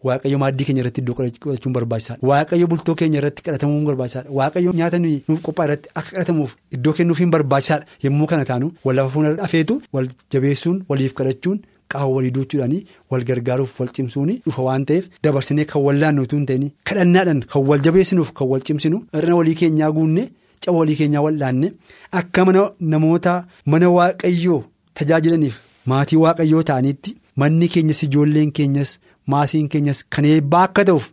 waaqayyo 0.07 0.37
maaddii 0.43 0.65
keenya 0.67 0.81
irratti 0.83 1.01
iddoo 1.03 1.15
kadhachuun 1.19 1.73
barbaachisaadha 1.77 2.27
waaqayyo 2.31 2.67
bultoo 2.73 2.95
keenya 2.99 3.19
irratti 3.21 3.43
kadhatamuun 3.47 3.85
barbaachisaadha 3.89 4.29
waaqayyo 4.39 4.71
nyaata 4.81 4.99
nuuf 5.05 5.41
qophaa 5.47 5.65
irratti 5.69 5.89
akka 5.95 6.11
kadhatamuuf 6.15 6.55
iddoo 6.77 6.93
kennuufiin 6.99 7.31
barbaachisaadha 7.35 7.85
yommuu 8.05 8.27
kana 8.31 8.45
taanu 8.51 8.71
wal 8.85 8.95
lafa 8.99 9.09
fuula 9.15 9.35
afeetu 9.47 9.81
wal 9.93 10.07
jabeessuun 10.31 10.79
waliif 10.89 11.13
kadhachuun. 11.19 11.59
Qaama 11.91 12.07
walii 12.15 12.31
duuchuudhaanii 12.33 12.85
wal 13.11 13.23
gargaaruuf 13.27 13.79
wal 13.79 13.87
cimsuun 13.97 14.31
dhufa 14.45 14.61
waan 14.65 14.83
ta'eef 14.89 15.05
dabarsinee 15.23 15.63
kan 15.69 15.81
wal 15.85 15.97
laannu 16.01 16.21
utuu 16.25 16.37
hin 16.37 16.45
ta'in 16.49 16.65
kadhannaadhaan 16.89 17.39
kan 17.53 17.63
wal 17.69 17.81
jabeessinuuf 17.87 18.29
kan 18.39 18.47
wal 18.51 18.61
cimsinu 18.67 18.99
hir'ina 19.15 19.35
walii 19.39 19.55
keenyaa 19.61 19.89
guunne 19.95 20.25
caba 20.65 20.77
walii 20.81 20.95
keenyaa 20.99 21.21
wal 21.27 21.37
laanne 21.43 21.71
akka 22.19 22.45
mana 22.49 22.65
namoota 22.91 23.33
mana 23.73 23.89
waaqayyoo 23.95 24.59
tajaajilaniif 25.01 25.57
maatii 25.93 26.15
waaqayyoo 26.25 26.61
ta'aniitti 26.71 27.15
manni 27.43 27.67
keenyas 27.75 28.03
ijoolleen 28.07 28.51
keenyas 28.59 28.91
maasiin 29.33 29.67
keenyas 29.75 29.99
kan 30.15 30.25
eebbaa 30.33 30.63
akka 30.69 30.85
ta'uuf 30.89 31.07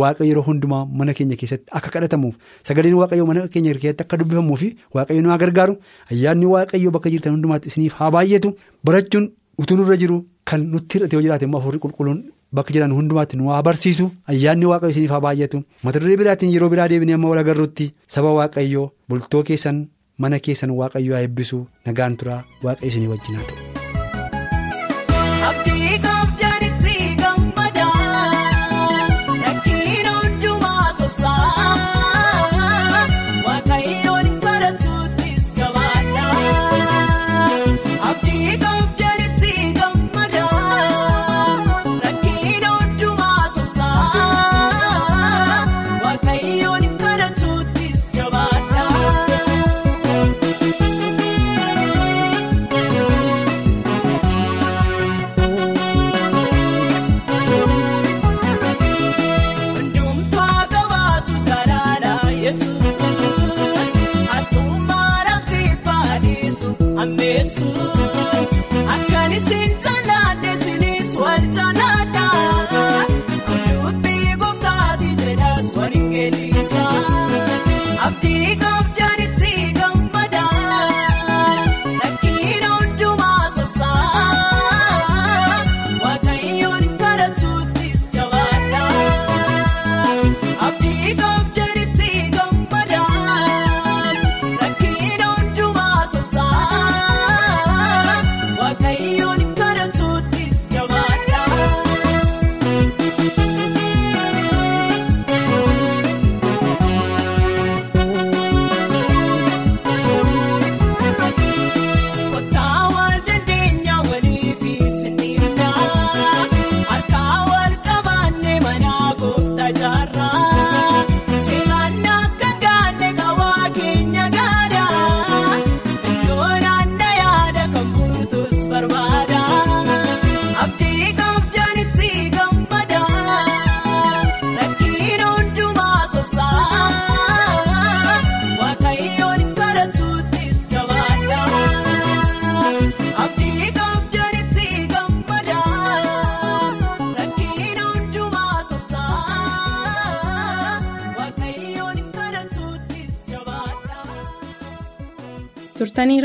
waaqayyo 0.00 0.28
yeroo 0.30 0.44
hundumaa 0.50 0.82
mana 1.00 1.14
keenya 1.18 1.36
keessatti 1.40 1.68
akka 1.80 1.90
kadhatamuuf 1.94 2.34
sagaleen 2.68 2.94
waaqayyoo 3.00 3.26
mana 3.32 3.48
keenya 3.56 3.74
keessatti 3.74 4.02
akka 4.06 4.16
dubbifamuuf 4.22 4.62
waaqayyo 4.98 5.22
nu 5.26 5.30
haa 5.34 5.38
gargaaru 5.44 5.74
ayyaanni 6.12 6.46
waaqayyoo 6.54 6.92
bakka 6.96 7.10
jirtan 7.16 7.32
hundumaatti 7.36 7.68
isiniif 7.74 7.92
haa 8.00 8.10
baay'atu 8.16 8.54
barachuun. 8.84 9.26
utuu 9.62 9.76
nurra 9.76 9.96
jiru 10.00 10.16
kan 10.48 10.60
nutti 10.72 10.98
hir'ate 10.98 11.14
yoo 11.16 11.22
jiraate 11.26 11.44
immoo 11.46 11.60
afurii 11.62 11.80
qulqulluun 11.84 12.18
bakka 12.58 12.74
jiran 12.74 12.92
hundumaatti 12.96 13.36
nu 13.40 13.48
haa 13.52 13.62
barsiisu 13.68 14.08
ayyaanni 14.32 14.66
waaqayyo 14.72 14.92
isiniif 14.94 15.10
haa 15.14 15.20
baay'atu 15.26 15.62
mata 15.88 16.00
duree 16.02 16.16
biraatiin 16.22 16.52
yeroo 16.56 16.68
biraa 16.74 16.88
deebinee 16.92 17.16
amma 17.18 17.28
wal 17.32 17.40
agarrutti 17.44 17.86
saba 18.16 18.34
waaqayyoo 18.40 18.84
bultoo 19.08 19.42
keessan 19.52 19.80
mana 20.24 20.38
keessan 20.48 20.70
waaqayyo 20.82 21.14
haa 21.16 21.24
eebbisu 21.28 21.62
nagaan 21.90 22.16
turaa 22.24 22.38
waaqayyo 22.68 22.88
isinii 22.92 23.10
wajjin 23.14 23.36
haa 23.40 23.48
ta'u. 23.54 23.75
Kun. 25.98 26.25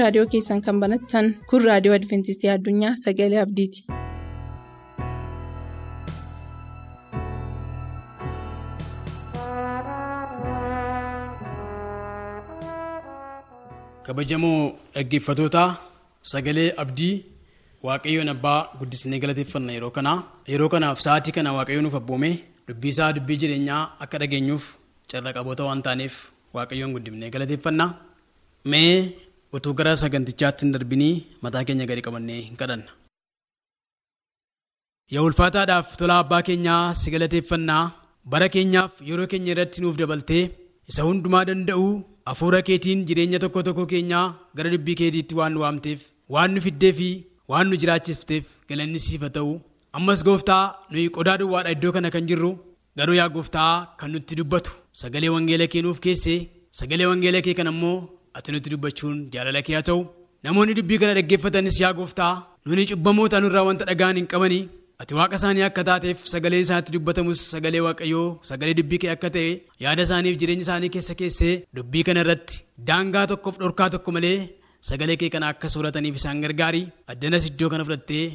Raadiyoo 0.01 0.27
keessan 0.35 0.61
kan 0.67 0.79
banattan 0.85 1.33
kun 1.49 1.65
raadiyoo 1.69 1.95
adventistii 1.99 2.53
addunyaa 2.55 2.93
sagalee 3.05 3.41
abdiiti. 3.45 3.81
kabajamoo 14.05 14.59
dhaggeeffatoota 14.95 15.63
sagalee 16.31 16.69
abdii 16.83 17.15
waaqayyoon 17.87 18.29
abbaa 18.35 18.59
guddisnee 18.79 19.19
galateeffanna 19.23 19.71
yeroo 19.77 19.91
kana 19.97 20.13
yeroo 20.51 20.69
kanaaf 20.73 20.99
sa'aatii 21.05 21.33
kana 21.37 21.53
waaqayyoon 21.57 21.83
nuuf 21.87 21.97
abboome 22.01 22.29
dubbii 22.67 22.91
isaa 22.95 23.11
dubbii 23.17 23.37
jireenyaa 23.41 23.81
akka 24.05 24.17
dhageenyuuf 24.21 24.65
carra 25.11 25.33
qaboota 25.37 25.63
waan 25.69 25.81
taaneef 25.87 26.15
waaqayyoon 26.57 26.93
guddifnee 26.95 27.29
galateeffanna 27.35 27.85
mee 28.71 28.93
utuu 29.57 29.73
gara 29.79 29.93
sagantichaatti 30.01 30.61
hin 30.65 30.73
darbinii 30.75 31.13
mataa 31.45 31.63
keenya 31.69 31.85
gadi 31.91 32.01
qabannee 32.07 32.39
hin 32.47 32.55
kadhanna. 32.61 32.91
yaa 35.13 35.23
ulfaataadhaaf 35.29 35.87
tola 36.01 36.15
abbaa 36.23 36.41
keenyaa 36.49 36.83
si 36.99 37.07
galateeffannaa 37.15 37.83
bara 38.33 38.47
keenyaaf 38.55 38.93
yeroo 39.09 39.27
keenya 39.33 39.51
irratti 39.55 39.79
nuuf 39.85 39.97
dabaltee 40.01 40.43
isa 40.91 41.01
hundumaa 41.07 41.43
danda'u 41.49 41.87
hafuura 42.29 42.61
keetiin 42.69 42.99
jireenya 43.09 43.39
tokko 43.43 43.59
tokko 43.67 43.85
keenyaa 43.93 44.25
gara 44.59 44.69
dubbii 44.75 44.95
keetiitti 45.01 45.35
waan 45.39 45.51
nu 45.55 45.59
waamteef 45.65 46.01
waan 46.35 46.51
nu 46.55 46.61
fiddee 46.67 46.93
fi 46.99 47.09
waan 47.53 47.67
nu 47.71 47.75
jiraachifteef 47.83 48.45
galanni 48.71 48.99
siif 49.05 49.21
haa 49.27 49.33
ta'u 49.37 49.51
ammas 49.99 50.23
gooftaa 50.29 50.63
nuyi 50.91 51.07
qodaa 51.17 51.37
duwwaadha 51.41 51.71
iddoo 51.75 51.91
kana 51.97 52.09
kan 52.15 52.27
jirru 52.31 52.51
garuu 52.99 53.17
yaa 53.19 53.29
gooftaa 53.35 53.73
kan 53.99 54.09
nutti 54.15 54.35
dubbatu 54.41 54.71
sagalee 55.01 55.31
wangeela 55.35 55.67
kee 55.73 55.81
nuuf 55.87 55.99
keessee 56.07 56.39
sagalee 56.79 57.07
wangeela 57.11 57.39
kee 57.47 57.53
kan 57.59 57.67
ammoo 57.73 57.97
ati 58.37 58.49
nutti 58.53 58.69
dubbachuun 58.73 59.17
jaalala 59.33 59.61
kee 59.67 59.75
haa 59.77 59.87
ta'u 59.89 60.01
namoonni 60.45 60.73
dubbii 60.79 60.99
kana 61.01 61.13
dhaggeeffatanis 61.17 61.77
yaa 61.83 61.93
gooftaa 61.99 62.33
nuni 62.67 62.83
cubbamoota 62.91 63.37
nurraa 63.43 63.65
wanta 63.69 63.83
dhagaan 63.89 64.17
hin 64.19 64.27
qabanii 64.33 64.63
ati 65.01 65.13
waaqa 65.19 65.35
isaanii 65.39 65.65
akka 65.69 65.83
taateef 65.89 66.19
sagaleen 66.33 66.63
isaatti 66.65 66.91
dubbatamus 66.95 67.39
sagalee 67.53 67.81
waaqayyoo 67.87 68.27
sagalee 68.49 68.75
dubbii 68.79 68.99
kee 69.03 69.11
akka 69.15 69.29
ta'e 69.35 69.49
yaada 69.85 70.01
isaaniif 70.07 70.35
jireenya 70.41 70.65
isaanii 70.67 70.91
keessa 70.95 71.13
keessee 71.21 71.53
dubbii 71.77 72.03
kana 72.07 72.19
irratti 72.25 72.55
daangaa 72.89 73.25
tokkoof 73.31 73.55
dhorkaa 73.63 73.89
tokko 73.95 74.09
malee 74.17 74.37
sagalee 74.89 75.17
kee 75.21 75.29
kana 75.35 75.47
akka 75.53 75.67
soorataniif 75.75 76.15
isaan 76.21 76.43
gargaari 76.45 76.81
addanas 77.13 77.43
iddoo 77.51 77.69
kana 77.73 77.83
fudhattee 77.87 78.25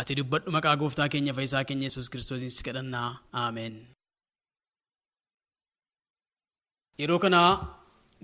ati 0.00 0.12
dubbadhu 0.20 0.48
maqaa 0.56 0.74
gooftaa 0.82 1.08
keenya 1.12 1.32
fayyisaa 1.38 1.64
keenya 1.68 1.86
yesus 1.88 2.08
kiristoosiin 2.12 2.52
si 2.56 2.62
kadhannaa 2.68 3.08
aameen. 3.42 3.74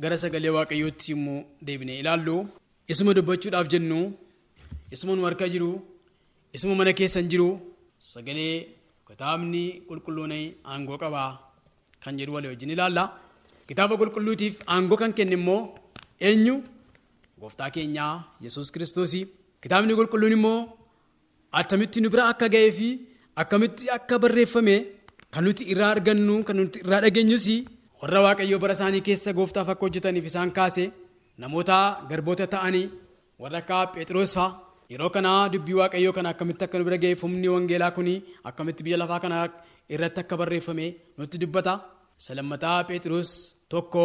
Gara 0.01 0.17
sagalee 0.23 0.53
waaqayyootti 0.57 1.13
immoo 1.15 1.45
deebinee 1.67 1.99
ilaallu. 2.03 2.37
Isuma 2.93 3.15
dubbachuudhaaf 3.17 3.67
jennu 3.73 3.99
isuma 4.95 5.13
nu 5.17 5.23
harka 5.29 5.47
jiru 5.53 5.71
isuma 6.57 6.75
mana 6.79 6.93
keessan 6.99 7.29
jiru. 7.33 7.49
sagalee 8.13 8.55
kitaabni 9.09 9.65
qulqulluun 9.89 10.33
aangoo 10.73 10.99
qabaa 11.03 11.31
kan 12.03 12.17
jedhu 12.19 12.33
walii 12.37 12.51
wajjin 12.53 12.71
ilaalla. 12.75 13.05
Kitaaba 13.69 13.95
qulqulluutiif 14.01 14.55
aangoo 14.75 14.97
kan 15.03 15.13
kenne 15.19 15.35
immoo 15.39 15.61
eenyu? 16.29 16.55
Gooftaa 17.41 17.71
keenyaa 17.75 18.15
yesus 18.45 18.69
kiristoos 18.75 19.13
kitaabni 19.63 19.95
qulqulluun 19.99 20.33
immoo 20.39 20.59
attamitti 21.59 22.01
nu 22.03 22.09
bira 22.13 22.25
akka 22.33 22.47
ga'ee 22.55 22.71
fi 22.79 22.89
akkamitti 23.41 23.91
akka 23.97 24.19
barreeffame 24.23 24.77
kan 25.33 25.43
nuti 25.45 25.65
irraa 25.73 25.91
argannu 25.95 26.35
kan 26.47 26.57
nuti 26.59 26.79
irraa 26.85 27.01
dhageenyus 27.05 27.47
warra 28.03 28.21
waaqayyoo 28.27 28.61
bara 28.65 28.75
isaanii 28.79 29.03
keessa 29.09 29.31
gooftaaf 29.39 29.69
akka 29.73 29.85
hojjetaniif 29.87 30.27
isaan 30.31 30.51
kaase 30.59 30.85
namoota 31.43 31.79
garboota 32.11 32.47
ta'anii 32.55 32.87
warra 33.43 33.59
akka 33.63 33.79
phexros 33.95 34.33
fa'a 34.39 34.49
yeroo 34.93 35.11
kana 35.17 35.33
dubbii 35.53 35.79
waaqayyoo 35.81 36.15
kana 36.17 36.29
akkamitti 36.35 36.65
akka 36.67 36.77
nu 36.79 36.85
bira 36.89 36.99
ga'eef 37.05 37.21
humni 37.27 37.49
wangeelaa 37.55 37.93
kun 37.97 38.09
akkamitti 38.49 38.83
biyya 38.87 38.99
lafaa 39.03 39.21
kana 39.25 39.39
irratti 39.95 40.21
akka 40.25 40.35
barreeffame 40.41 40.87
nutti 41.19 41.37
dubbata 41.43 41.75
salammataa 42.27 42.79
phexros 42.89 43.31
tokko 43.73 44.05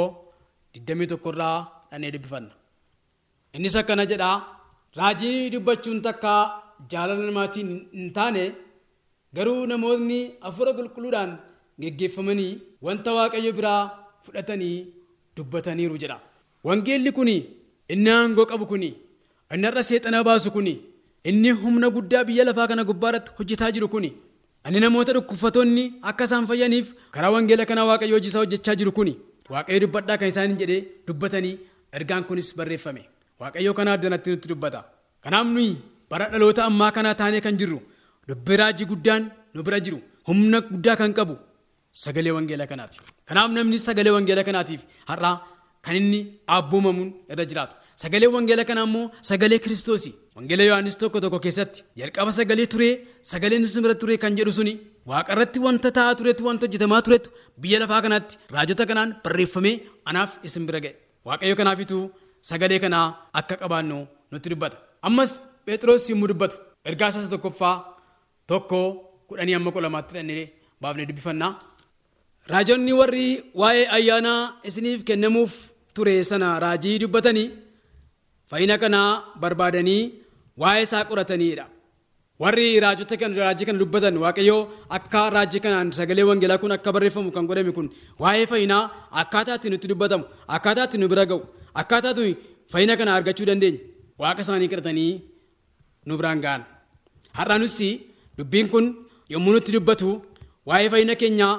21 0.75 1.29
irraa 1.31 1.57
dhannee 1.91 2.11
dubbifanna. 2.15 2.53
innis 3.55 3.75
akkana 3.81 4.03
jedha 4.11 4.31
raajii 4.99 5.37
dubbachuun 5.53 5.99
takka 6.07 6.33
jaalala 6.91 7.23
namaatiin 7.29 7.69
hin 7.97 8.09
taane 8.17 8.43
garuu 9.37 9.61
namoonni 9.71 10.19
hafuura 10.45 10.71
qulqulluudhaan 10.77 11.31
geggeeffamanii 11.81 12.53
wanta 12.85 13.11
waaqayyo 13.17 13.51
biraa 13.57 13.81
fudhatanii 14.25 14.77
dubbataniiru 15.35 15.97
jedha. 16.03 16.17
wangeelli 16.67 17.11
kun 17.17 17.27
inni 17.93 18.09
aangoo 18.17 18.45
qabu 18.51 18.65
kun. 18.71 18.83
inni 19.53 19.65
har'a 19.67 19.83
seexana 19.89 20.23
baasu 20.27 20.51
kun 20.55 20.67
inni 21.29 21.51
humna 21.61 21.87
guddaa 21.95 22.23
biyya 22.27 22.43
lafaa 22.49 22.67
kana 22.71 22.83
gubbaarratti 22.89 23.31
hojjetaa 23.37 23.71
jiru 23.75 23.87
kun 23.93 24.05
inni 24.67 24.79
namoota 24.83 25.13
dhukkubsattoonni 25.17 25.83
akka 26.09 26.23
isaan 26.27 26.45
fayyaniif 26.49 26.87
karaa 27.15 27.31
wangeela 27.35 27.65
kanaa 27.69 27.85
waaqayyo 27.89 28.15
hojii 28.17 28.29
isaa 28.31 28.39
hojjechaa 28.43 28.75
jiru 28.79 28.91
kun 28.97 29.09
waaqayyo 29.53 29.79
dubbadhaa 29.83 30.17
kan 30.21 30.27
isaan 30.33 30.57
jedhee 30.61 30.81
dubbatanii 31.07 31.55
ergaan 31.97 32.23
kunis 32.29 32.49
barreeffame 32.57 33.03
waaqayyo 33.41 33.73
kanaa 33.79 33.93
addanatti 33.97 34.29
nutti 34.33 34.47
dubbata 34.51 34.81
kanaaf 35.23 35.47
nuyi 35.55 35.71
bara 36.11 36.25
dhaloota 36.33 36.65
ammaa 36.69 36.91
kanaa 36.97 37.15
taanee 37.21 37.41
kan 37.45 37.57
jirru 37.61 37.79
dubbii 38.29 38.57
raajii 38.61 38.85
guddaan 38.91 39.23
nu 39.53 39.63
bira 39.67 39.79
jiru 39.85 39.99
humna 40.27 40.59
guddaa 40.71 40.95
kan 41.01 41.13
qabu 41.17 41.35
sagalee 42.03 42.33
wangeela 42.37 42.65
kanaati. 42.71 42.97
Kanaaf 43.29 43.49
namni 43.57 43.77
sagalee 43.87 44.13
wangeela 44.17 44.43
kanaatiif 44.49 44.81
har'aa 45.11 45.35
kan 45.85 45.95
inni 45.99 46.19
abboomamuun 46.57 47.09
irra 47.31 47.45
jiraatu. 47.51 47.73
Sagalee 48.03 48.29
wangeela 48.35 48.63
kanaa 48.69 48.85
immoo 48.89 49.05
sagalee 49.29 49.59
kiristoosii 49.65 50.13
wangeela 50.37 50.63
yohaannis 50.69 50.95
tokko 51.01 51.17
tokko 51.23 51.39
keessatti 51.45 51.79
jalqaba 51.99 52.31
sagalee 52.39 52.67
turee 52.73 52.93
sagaleen 53.31 53.63
isin 53.67 53.81
bira 53.85 53.95
turee 54.01 54.17
kan 54.23 54.33
jedhu 54.39 54.53
suni 54.59 54.73
waaqa 55.11 55.31
irratti 55.35 55.59
wanta 55.65 55.89
ta'aa 55.97 56.13
turetu 56.19 56.41
wanta 56.47 56.63
hojjetamaa 56.67 57.01
turetu 57.07 57.29
biyya 57.61 57.77
lafaa 57.83 58.01
kanaatti 58.05 58.33
raajota 58.55 58.83
kanaan 58.89 59.09
barreeffamee 59.23 59.75
anaaf 60.09 60.31
isin 60.47 60.63
bira 60.67 60.79
ga'e. 60.85 60.93
Waaqayyo 61.27 61.55
kanaafituu 61.61 62.03
sagalee 62.49 62.79
kanaa 62.85 63.05
akka 63.39 63.55
qabaannu 63.61 63.97
nutti 64.31 64.47
dubbata. 64.53 64.77
Ammas 65.07 65.31
phexros 65.65 66.03
yommuu 66.11 66.29
dubbatu 66.31 66.55
ergaa 66.89 67.09
isa 67.11 67.29
tokkoffaa 67.33 67.75
tokko 68.51 68.79
kudhanii 69.29 69.55
amma 69.59 69.71
kudha 69.75 69.85
lamaatti 69.87 70.13
dhannee 70.17 70.43
baafnee 70.81 71.05
dubbifannaa 71.09 71.51
raajonni 72.53 72.93
warri 72.99 73.27
waa'ee 73.61 73.85
ayyaanaa 73.97 74.41
isiniif 74.69 74.99
kennamuuf 75.09 75.53
ture 75.95 76.15
sana 76.29 76.49
raajii 76.65 76.95
dubbatanii 77.03 77.47
fayyina 78.51 78.75
kanaa 78.83 79.09
barbaadanii 79.41 80.01
waa'ee 80.63 80.83
isaa 80.87 81.03
qorataniidha 81.09 81.65
warri 82.43 82.67
raajota 82.85 83.15
kan 83.21 83.31
raajii 83.43 83.65
kana 83.69 83.79
dubbatan 83.83 84.15
waaqayyoo 84.23 84.61
akka 84.97 85.21
raajii 85.35 85.61
kanaan 85.65 85.89
sagalee 85.99 86.25
wangeelaa 86.29 86.61
kun 86.63 86.71
akka 86.77 86.89
barreeffamu 86.95 87.29
kan 87.37 87.45
godhame 87.49 87.71
kun 87.77 87.87
waa'ee 88.23 88.45
fayyinaa 88.51 88.83
akkaataa 89.21 89.55
itti 89.59 89.69
nutti 89.73 89.87
dubbatamu 89.93 90.23
akkaataa 90.57 90.85
itti 90.89 90.97
nu 91.01 91.07
bira 91.13 91.25
ga'u 91.31 91.39
akkaataa 91.81 92.13
itti 92.15 92.29
fayyina 92.71 92.93
kana 92.99 93.11
argachuu 93.17 93.47
dandeenya. 93.49 93.79
Waaqa 94.21 94.41
isaanii 94.43 94.69
kadhatanii 94.71 95.11
nu 96.07 96.13
biraan 96.19 96.39
ga'an. 96.45 96.61
Har'a 97.37 97.55
nussi 97.61 97.89
dubbiin 98.37 98.67
kun 98.73 98.85
yommuu 99.33 99.53
nutti 99.55 99.71
dubbatu 99.75 100.09
waa'ee 100.69 100.89
fayyina 100.93 101.15
keenyaa 101.21 101.53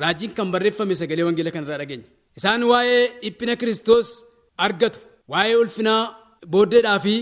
raajiin 0.00 0.32
kan 0.38 0.48
barreeffame 0.54 0.94
sagalee 1.00 1.24
wangeela 1.28 1.50
kanarraa 1.56 1.78
dhageenya 1.82 2.08
isaan 2.38 2.62
waa'ee 2.72 3.02
dhiphina 3.22 3.54
kiristoos 3.60 4.08
argatu 4.66 4.98
waa'ee 5.32 5.56
ulfinaa 5.62 6.00
booddeedhaa 6.52 6.98
fi 7.04 7.14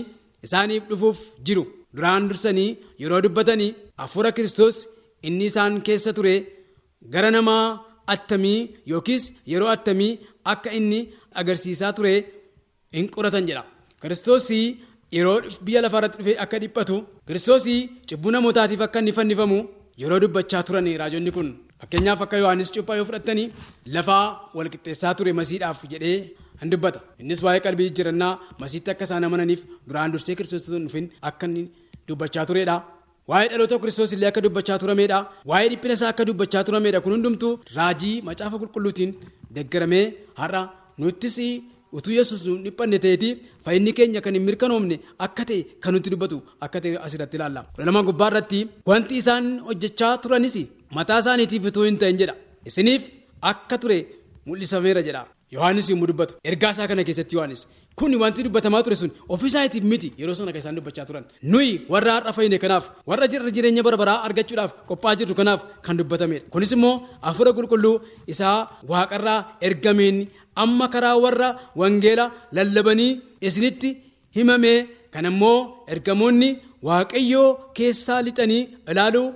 isaaniif 0.45 0.83
dhufuuf 0.91 1.19
jiru. 1.47 1.63
Duraan 1.95 2.27
dursanii 2.29 2.69
yeroo 3.03 3.21
dubbatanii 3.25 3.71
hafuura 4.01 4.31
kiristoos 4.37 4.77
inni 5.27 5.45
isaan 5.51 5.73
keessa 5.87 6.11
ture 6.17 6.35
gara 7.13 7.29
namaa 7.35 7.65
attamii 8.13 8.59
yookiis 8.91 9.23
yeroo 9.53 9.69
attamii 9.75 10.11
akka 10.53 10.69
inni 10.79 10.99
agarsiisaa 11.39 11.91
ture 11.97 12.13
hin 12.95 13.07
qoratan 13.15 13.45
jedha. 13.49 13.63
Kiristoosii 14.01 14.65
yeroo 15.17 15.37
biyya 15.65 15.81
lafaarratti 15.85 16.17
dhufee 16.19 16.37
akka 16.43 16.57
dhiphatu 16.63 16.97
kiristoosii 17.27 17.79
cubbuu 18.09 18.31
namootaatiif 18.35 18.81
akka 18.87 18.99
inni 19.03 19.13
fannifamu 19.19 19.59
yeroo 20.03 20.19
dubbachaa 20.23 20.63
turan 20.67 20.87
raajonni 21.01 21.31
kun 21.37 21.49
fakkeenyaaf 21.81 22.21
akka 22.25 22.37
yohaannis 22.43 22.71
cuuphaa 22.75 22.97
yoo 22.99 23.07
fudhattanii 23.09 23.47
lafaa 23.97 24.23
walqixxeessaa 24.57 25.13
ture 25.19 25.33
masiidhaaf 25.41 25.79
jedhee 25.93 26.15
hin 26.61 26.69
dubbata 26.73 26.99
innis 27.21 27.41
waa'ee 27.45 27.61
qalbii 27.67 27.87
jijjiirannaa 27.89 28.33
masiitti 28.63 28.89
akka 28.93 29.05
isaan 29.09 29.27
amananiif 29.29 29.61
duraan 29.87 30.11
dursee 30.15 30.35
kiristoos 30.39 30.67
dhufin 30.73 31.05
akka 31.29 31.45
inni 31.49 31.63
dubbachaa 32.09 32.45
turedha 32.49 32.75
waa'ee 33.31 33.49
dhaloota 33.51 33.79
kiristoos 33.83 34.11
illee 34.15 34.29
akka 34.31 34.41
dubbachaa 34.45 34.77
turameedha. 34.83 35.17
Waa'ee 35.49 35.67
dhiphina 35.71 35.93
isaa 35.97 36.09
akka 36.13 36.23
dubbachaa 36.29 36.63
turameedha. 36.67 36.99
Kun 37.03 37.13
hundumtuu 37.15 37.51
raajii 37.77 38.15
macaafa 38.27 38.57
qulqulluutiin 38.61 39.11
deeggaramee 39.55 40.05
har'a 40.41 40.61
nuttis 41.01 41.37
utuu 41.97 42.13
yesus 42.17 42.41
nu 42.47 42.53
dhiphanne 42.65 42.97
ta'eeti 43.03 43.29
fayyinni 43.65 43.91
keenya 43.97 44.21
kan 44.25 44.35
hin 44.37 44.43
mirkanoomne 44.49 44.97
akka 45.25 45.43
ta'e 45.49 45.59
kan 45.83 45.91
nutti 45.95 46.09
dubbatu 46.13 46.37
akka 46.65 46.77
ta'e 46.83 46.97
asirratti 47.05 47.35
ilaalla. 47.39 47.61
Lama 47.87 48.01
gubbaa 48.09 48.29
irratti 48.31 48.59
wanti 48.91 49.13
isaan 49.21 49.45
hojjechaa 49.67 50.13
turanis 50.23 50.55
mataa 50.97 51.19
isaaniitiif 51.23 51.63
utuu 51.69 51.83
hin 51.89 51.97
ta'in 52.01 52.17
jedha. 52.21 52.35
Isiniif 52.69 53.03
akka 53.51 53.75
ture 53.81 53.97
mul'isameera 54.47 55.01
jedha. 55.07 55.21
Yohaannis 55.55 55.87
yommuu 55.91 56.07
dubbatu 56.11 56.33
ergaa 56.49 56.71
isaa 56.75 56.87
kana 56.91 57.03
keessatti 57.07 57.35
Yohaannis 57.37 57.61
Kun 57.99 58.13
wanti 58.21 58.43
dubbatamaa 58.45 58.83
ture 58.85 58.95
sun 58.99 59.11
ofiisaatiif 59.35 59.83
miti 59.91 60.09
yeroo 60.19 60.35
sana 60.39 60.51
kan 60.53 60.61
isaan 60.63 60.77
dubbachaa 60.79 61.05
turan. 61.09 61.25
Nuyi 61.51 61.71
warra 61.93 62.11
har'a 62.17 62.31
fayyine 62.37 62.57
kanaaf 62.63 62.85
warra 63.09 63.25
jirra 63.31 63.51
jireenya 63.55 63.83
bara 63.87 63.97
baraa 64.01 64.19
argachuudhaaf 64.27 64.71
qophaa'aa 64.89 65.17
jirru 65.19 65.35
kanaaf 65.39 65.61
kan 65.85 65.95
dubbatamedha. 65.99 66.45
Kunis 66.53 66.71
immoo 66.75 66.93
hafuura 67.25 67.51
qulqulluu 67.57 67.95
isaa 68.33 68.57
waaqarraa 68.91 69.39
ergameen 69.67 70.17
amma 70.63 70.87
karaa 70.93 71.15
warra 71.25 71.49
wangeela 71.81 72.25
lallabanii 72.57 73.11
isinitti 73.47 73.89
himamee 74.37 74.77
kan 75.13 75.25
ammoo 75.31 75.57
ergamoonni 75.93 76.49
waaqayyoo 76.89 77.47
keessaa 77.77 78.21
lixanii 78.27 78.63
ilaaluu 78.91 79.27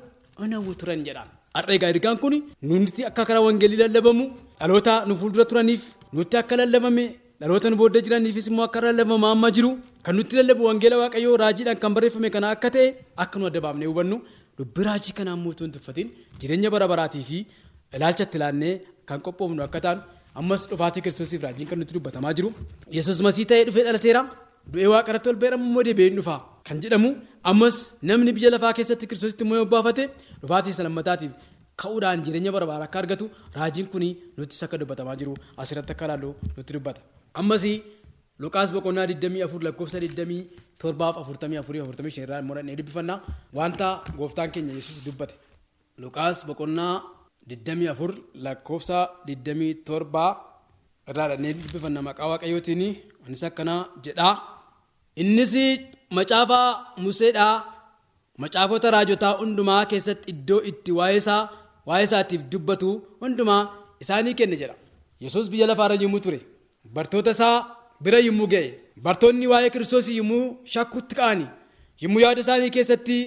onawwu 0.44 0.72
turan 0.80 1.02
jedhaan. 1.08 1.30
Har'a 1.56 1.74
egaa 1.78 1.90
ergaan 1.94 2.18
kun 2.24 2.34
nuti 2.70 3.02
akka 3.10 3.24
karaa 3.30 3.44
wangeelii 3.48 3.80
lallabamu 3.84 4.26
dhaloota 4.60 4.94
nu 5.08 5.14
fuuldura 5.20 5.46
turaniif 5.52 5.84
nutti 6.18 6.36
akka 6.42 6.56
lallabame 6.62 7.06
dhaloota 7.42 7.68
nu 7.72 7.76
booddee 7.82 8.02
jiraniifis 8.06 8.48
immoo 8.52 8.66
akka 8.70 8.80
lallabamaa 8.86 9.32
amma 9.36 9.50
jiru 9.58 9.72
kan 10.06 10.14
nutti 10.20 10.34
lallabu 10.40 10.64
wangeela 10.70 10.96
waaqayyoo 11.04 11.36
raajiidhaan 11.44 11.80
kan 11.84 11.92
barreeffame 11.96 12.30
kana 12.36 12.48
akka 12.56 12.70
ta'e 12.76 12.88
akka 13.24 13.36
nu 13.40 13.46
adda 13.50 13.60
baafnee 13.66 13.88
hubannu 13.92 14.18
dubbi 14.58 14.82
raajii 14.88 15.14
kanaan 15.20 15.40
muutuu 15.46 15.66
hin 15.68 15.74
tuffatin 15.78 16.08
jireenya 16.42 16.70
bara 16.76 16.88
baraatii 16.94 17.24
fi 17.30 17.38
ilaalchatti 17.98 18.38
ilaannee 18.40 18.74
kan 19.10 19.20
qophoofnu 19.26 19.62
akka 19.68 19.80
taanu 19.86 20.02
ammas 20.42 20.62
dhufaatii 20.72 21.02
kiristoosiif 21.06 21.42
raajiin 21.48 21.68
kan 21.72 21.78
nutti 21.82 21.94
dubbatamaa 21.98 22.34
jiru. 22.38 22.50
Yesus 22.98 23.22
masii 23.28 23.46
ta'ee 23.52 23.64
dhufee 23.68 23.84
dhalateera. 23.88 24.22
Du'ee 24.72 24.88
waaqarratti 24.94 25.30
ol 25.32 25.38
beeramu 25.44 25.66
immoo 25.70 25.84
deebi'een 25.88 26.16
dhufa 26.20 26.36
kan 26.68 26.78
jedhamu 26.84 27.10
ammas 27.52 27.78
namni 28.10 28.32
biyya 28.38 28.50
lafaa 28.56 28.74
keessatti 28.78 29.10
kiristoositti 29.10 29.44
immoo 29.46 29.60
yoo 29.62 29.70
baafate 29.74 30.04
dhufaatii 30.42 30.74
isa 30.76 30.84
lammataatiif 30.88 31.34
ka'uudhaan 31.82 32.24
jireenya 32.26 32.52
bara 32.56 32.66
baraa 32.72 32.88
akka 32.90 33.00
argatu 33.04 33.26
raajiin 33.58 33.88
kun 33.94 34.06
nutti 34.38 34.64
akka 34.66 34.78
dubbatamaa 34.82 35.16
jiru 35.22 35.34
asirratti 35.62 35.92
akka 35.96 36.06
ilaallu 36.08 36.30
nutti 36.58 36.72
dubbata. 36.76 37.02
Ammas 37.40 37.64
Luqaas 38.44 38.70
boqonnaa 38.76 39.06
24 39.08 39.64
lakkoofsa 39.66 39.98
27 40.00 40.46
44 40.84 42.24
irraa 42.24 42.42
morannee 42.50 42.76
dubbifannaa 42.80 43.20
wanta 43.58 43.88
gooftaan 44.18 44.52
keenya 44.54 44.74
yesus 44.80 44.98
dubbate. 45.06 45.36
Luqaas 46.04 46.38
boqonnaa 46.48 46.94
24 47.48 48.44
lakkoofsa 48.46 48.98
27 49.28 50.36
irraa 51.10 51.28
dhannee 51.32 51.54
dubbifanna 51.60 52.02
maqaa 52.10 52.28
waaqayyootiin 52.32 52.84
anis 53.26 53.44
akkanaa 53.50 53.82
jedhaa. 54.06 54.34
Innis 55.22 55.54
macaafaa 56.18 56.68
Museedhaa 57.04 57.54
macaafota 58.44 58.92
raajotaa 58.96 59.34
hundumaa 59.42 59.86
keessatti 59.92 60.32
iddoo 60.34 60.62
itti 60.72 60.92
waa'ee 60.98 61.18
isaa 61.22 61.42
waa'ee 61.88 62.04
isaatiif 62.10 62.42
dubbatu 62.52 62.90
hundumaa 63.22 63.62
isaanii 64.04 64.34
kenne 64.40 64.56
jedha. 64.62 64.76
Yesus 65.24 65.50
biyya 65.52 65.68
lafaarra 65.68 65.96
yommuu 66.04 66.20
ture. 66.26 66.40
Bartoota 66.96 67.32
isaa 67.38 67.58
bira 68.04 68.20
yommuu 68.28 68.48
ga'e 68.54 68.68
bartoonni 69.06 69.48
waa'ee 69.54 69.70
kiristoosii 69.76 70.18
yommuu 70.22 70.44
shakkutti 70.74 71.16
ka'anii 71.20 71.48
yommuu 72.04 72.22
yaada 72.26 72.42
isaanii 72.46 72.72
keessatti 72.78 73.18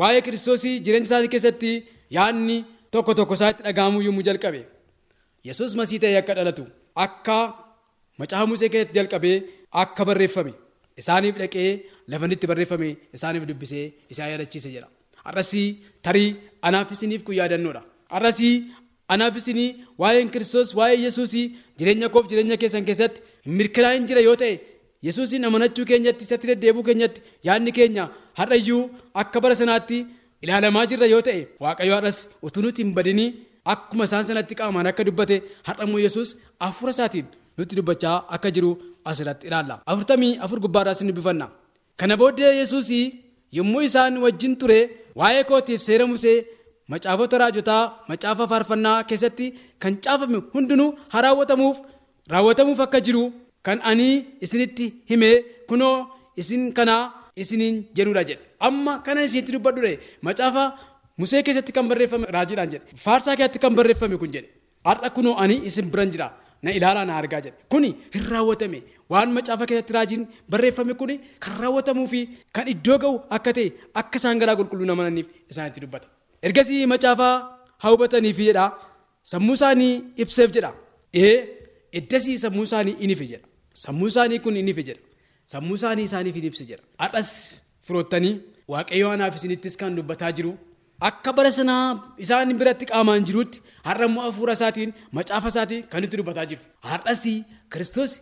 waa'ee 0.00 0.20
kiristoosii 0.26 0.74
jireenya 0.84 1.06
isaanii 1.10 1.30
keessatti 1.34 1.72
yaadni 2.16 2.56
tokko 2.92 3.12
tokko 3.18 3.34
isaatti 3.38 3.62
dhaga'amuu 3.66 4.02
yommuu 4.06 4.24
jalqabe 4.28 4.60
yesus 5.48 5.74
masii 5.80 5.98
ta'ee 6.04 6.16
akka 6.22 6.34
dhalatu 6.38 6.64
akka 7.06 7.38
macaafa 8.22 8.46
musee 8.52 8.68
keessatti 8.74 8.96
jalqabee 8.98 9.36
akka 9.82 10.02
barreeffame 10.08 10.52
isaaniif 11.02 11.34
dhaqee 11.42 11.68
lafanitti 12.12 12.46
barreeffame 12.50 12.88
isaaniif 13.16 13.44
dubbisee 13.50 13.84
isaan 14.12 14.30
yaadachiise 14.32 14.70
jedha. 14.74 14.88
Har'asii 15.26 15.66
tarii 16.04 16.30
anaaf 16.68 16.88
isiniif 16.96 17.22
kun 17.26 17.34
yaadannoodha. 17.40 17.82
Har'asii 18.14 18.54
anaaf 19.14 19.34
isinii 19.40 19.68
waa'een 20.02 20.28
kiristoos 20.34 20.70
waa'ee 20.78 20.98
yesuusii 21.06 21.44
jireenya 21.78 22.08
koof 22.14 22.24
jireenya 22.30 22.56
keessan 22.62 22.84
keessatti 22.88 23.20
mirkanaa'in 23.58 24.06
jira 24.10 24.20
yoo 24.28 24.36
ta'e 24.42 24.54
yesuusiin 25.06 25.44
amanachuu 25.48 25.84
keenyatti 25.90 26.22
isatti 26.26 26.46
deddeebuu 26.50 26.84
keenyatti 26.88 27.20
yaadni 27.48 27.72
keenya 27.78 28.04
har'ayyuu 28.38 28.82
akka 29.22 29.38
bara 29.44 29.54
sanaatti 29.60 29.98
ilaalamaa 30.44 30.86
jirra 30.90 31.06
yoo 31.14 31.22
ta'e 31.28 31.40
waaqayyo 31.64 31.94
har'as 31.98 32.18
utuu 32.46 32.62
nuti 32.64 32.80
hin 32.84 32.92
badinii 32.98 33.28
akkuma 33.72 34.04
isaan 34.08 34.24
sanatti 34.30 34.54
qaamaan 34.60 34.86
akka 34.90 35.02
dubbate 35.08 35.36
har'ammoo 35.68 36.00
yesuus 36.06 36.30
hafuura 36.64 36.92
isaatiin 36.96 37.26
nutti 37.58 37.74
dubbachaa 37.78 38.16
akka 38.34 38.50
jiru 38.56 38.70
asirratti 39.10 39.46
ilaalla. 39.48 39.74
Afurtamii 39.90 40.38
afur 40.44 40.58
gubbaadhaas 40.64 41.00
ni 41.02 41.12
dubbifanna 41.12 41.46
kana 42.00 42.14
booddee 42.20 42.52
yesuusii 42.60 43.04
yommuu 43.58 43.82
isaan 43.88 44.14
wajjin 44.24 44.54
ture 44.60 44.78
waa'ee 45.20 45.44
kootiif 45.50 45.80
seera 45.88 46.06
musee 46.12 46.38
macaafota 46.92 47.38
raajotaa 47.42 47.82
macaafa 48.10 48.44
faarfannaa 48.52 48.98
keessatti 49.08 49.46
kan 49.82 49.94
caafame 50.04 50.38
hundinuu 50.54 50.90
haa 51.12 51.22
raawwatamuuf 51.26 51.76
raawwatamuuf 52.32 52.80
akka 52.86 53.00
jiru 53.06 53.24
kan 53.66 53.78
ani 53.90 54.08
isinitti 54.44 54.86
himee 55.10 55.34
kunoo 55.68 55.96
isin 56.40 56.62
kanaa 56.78 57.02
isiniin 57.42 57.76
jedhudha 57.96 58.22
jedhe. 58.28 58.42
Amma 58.66 58.92
kana 59.06 59.20
isinitti 59.26 59.52
dubbadhu 59.56 59.92
macaafa 60.26 60.64
musee 61.20 61.42
keessatti 61.46 61.72
kan 61.76 61.88
barreeffame 61.90 62.26
raajiidhaan 62.36 62.70
jedhe. 62.72 62.84
Faarsaa 63.04 63.36
keessatti 63.38 63.58
kan 63.64 63.74
barreeffame 63.78 64.16
kun 64.22 64.30
jedhe. 64.34 64.48
Har'a 64.86 65.10
kunoo 65.16 65.34
ani 65.42 65.56
isin 65.68 65.86
biran 65.92 66.10
jira 66.14 66.28
na 66.62 66.70
ilaalaa 66.78 67.04
na 67.10 67.14
argaa 67.20 67.40
jedhe. 67.46 67.56
Kuni 67.72 67.90
hin 68.14 68.24
raawwatame. 68.32 68.78
Waan 69.12 69.30
macaafa 69.36 69.64
keessatti 69.70 69.92
raajiin 69.96 70.22
barreeffame 70.52 70.94
kuni 71.00 71.14
kan 71.44 71.54
raawwatamuu 71.62 72.08
fi 72.12 72.20
kan 72.56 72.66
iddoo 72.74 72.98
ga'u 73.04 73.14
akka 73.36 73.52
ta'e 73.58 73.66
akka 74.00 74.16
isaan 74.20 74.38
garaa 74.42 74.56
qulqulluu 74.60 74.86
namananiif 74.90 75.26
isaanitti 75.52 75.80
dubbata. 75.84 76.08
ergasii 76.46 76.86
macaafaa 76.92 77.34
haa 77.82 77.90
hubataniif 77.94 78.38
jedha. 78.48 78.66
Sammuu 79.32 79.54
isaanii 79.58 79.94
ibseef 80.22 80.50
jedha. 80.56 80.70
Eddasii 81.98 82.38
sammuu 82.44 82.64
isaanii 82.68 82.96
in 83.04 83.10
ife 83.14 83.26
jedha. 83.32 83.46
Sammuu 83.84 84.08
isaanii 84.12 84.38
kun 84.44 84.56
in 84.60 84.68
ife 84.72 84.82
jedha. 84.88 85.00
Sammuu 85.52 85.74
isaanii 85.80 86.04
isaaniif 86.10 86.36
in 86.40 86.44
ibse 86.50 86.64
jedha. 86.70 86.82
Hadhas 87.02 87.30
firoottanii 87.86 88.34
waaqayyo 88.72 89.10
anaaf 89.16 89.34
isinittis 89.38 89.76
kan 89.80 89.96
dubbataa 89.98 90.32
jiru 90.38 90.52
akka 91.00 91.30
bara 91.36 91.50
sanaa 91.58 91.84
isaan 92.24 92.50
biratti 92.60 92.84
qaamaan 92.90 93.24
jirutti 93.28 93.58
har'a 93.88 94.06
immoo 94.08 94.24
hafuura 94.28 94.52
isaatiin 94.58 94.90
macaafa 95.16 95.48
isaatiin 95.52 95.82
kan 95.92 96.04
itti 96.06 96.16
dubbataa 96.20 96.46
jiru 96.50 96.62
hadhas 96.90 97.22
kiristoos 97.72 98.12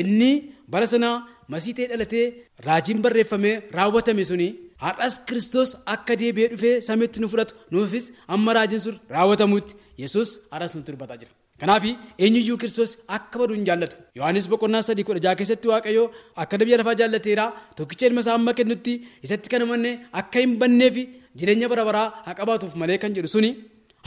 inni 0.00 0.30
bara 0.72 0.86
sanaa 0.94 1.16
masiitee 1.52 1.86
dhalatee 1.90 2.26
raajiin 2.66 3.02
barreeffamee 3.04 3.54
raawwatame 3.76 4.24
suni 4.30 4.48
har'as 4.84 5.14
kiristoos 5.28 5.70
akka 5.94 6.14
deebi'ee 6.22 6.48
dhufee 6.52 6.74
samiitti 6.88 7.18
nu 7.22 7.28
fudhatu 7.32 7.54
nuufis 7.74 8.06
amma 8.34 8.50
raajiin 8.58 8.82
sun 8.86 8.96
raawwatamutti 9.14 9.74
yesus 10.02 10.28
har'as 10.54 10.72
nutti 10.76 10.92
dubbataa 10.94 11.18
jira. 11.22 11.32
Kanaaf 11.60 11.84
eenyuyyuu 12.24 12.56
kiristoos 12.62 12.92
akka 13.16 13.36
badu 13.40 13.52
hin 13.56 13.64
jaallatu. 13.68 13.96
Yohaannis 14.18 14.46
boqonnaa 14.52 14.82
sadii 14.88 15.04
kudha 15.08 15.20
jaha 15.24 15.34
keessatti 15.40 15.66
waaqayyoo 15.72 16.06
akka 16.42 16.54
biyya 16.68 16.78
lafaa 16.80 16.96
jaallateera 17.00 17.44
tokkicha 17.78 18.06
ilma 18.08 18.20
isaa 18.24 18.34
amma 18.40 18.52
kennutti 18.60 18.92
isatti 19.26 19.48
kana 19.52 19.66
manne 19.72 19.90
akka 20.20 20.38
hin 20.44 20.52
banneef 20.62 20.96
jireenya 21.38 21.68
bara 21.72 21.84
baraa 21.88 22.08
haa 22.26 22.34
qabaatuuf 22.40 22.74
malee 22.82 22.98
kan 23.02 23.14
jedhu 23.16 23.28
suni 23.34 23.50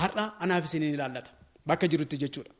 har'a 0.02 0.26
anaaf 0.44 0.64
isiniin 0.68 0.94
ilaallata 0.98 1.32
bakka 1.70 1.88
jirutti 1.92 2.18
jechuudha. 2.24 2.52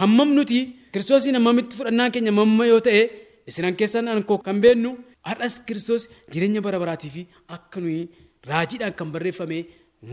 Hammam 0.00 0.28
nuti 0.36 0.58
kiristoosiin 0.92 1.34
hammamitti 1.38 1.74
fudhannaan 1.78 2.10
keenya 2.14 2.32
mamma 2.40 2.64
yoo 2.72 2.80
ta'e 2.86 3.02
isinan 3.50 3.74
keessan 3.80 4.08
ankoo 4.12 4.38
kan 4.46 4.58
beennu 4.64 4.90
har'as 5.28 5.54
kiristoos 5.66 6.02
jireenya 6.32 6.60
bara 6.66 6.78
baraatii 6.82 7.10
fi 7.16 7.22
akka 7.56 7.78
nuyi 7.84 8.00
raajiidhaan 8.50 8.94
kan 8.98 9.08
barreeffame 9.14 9.58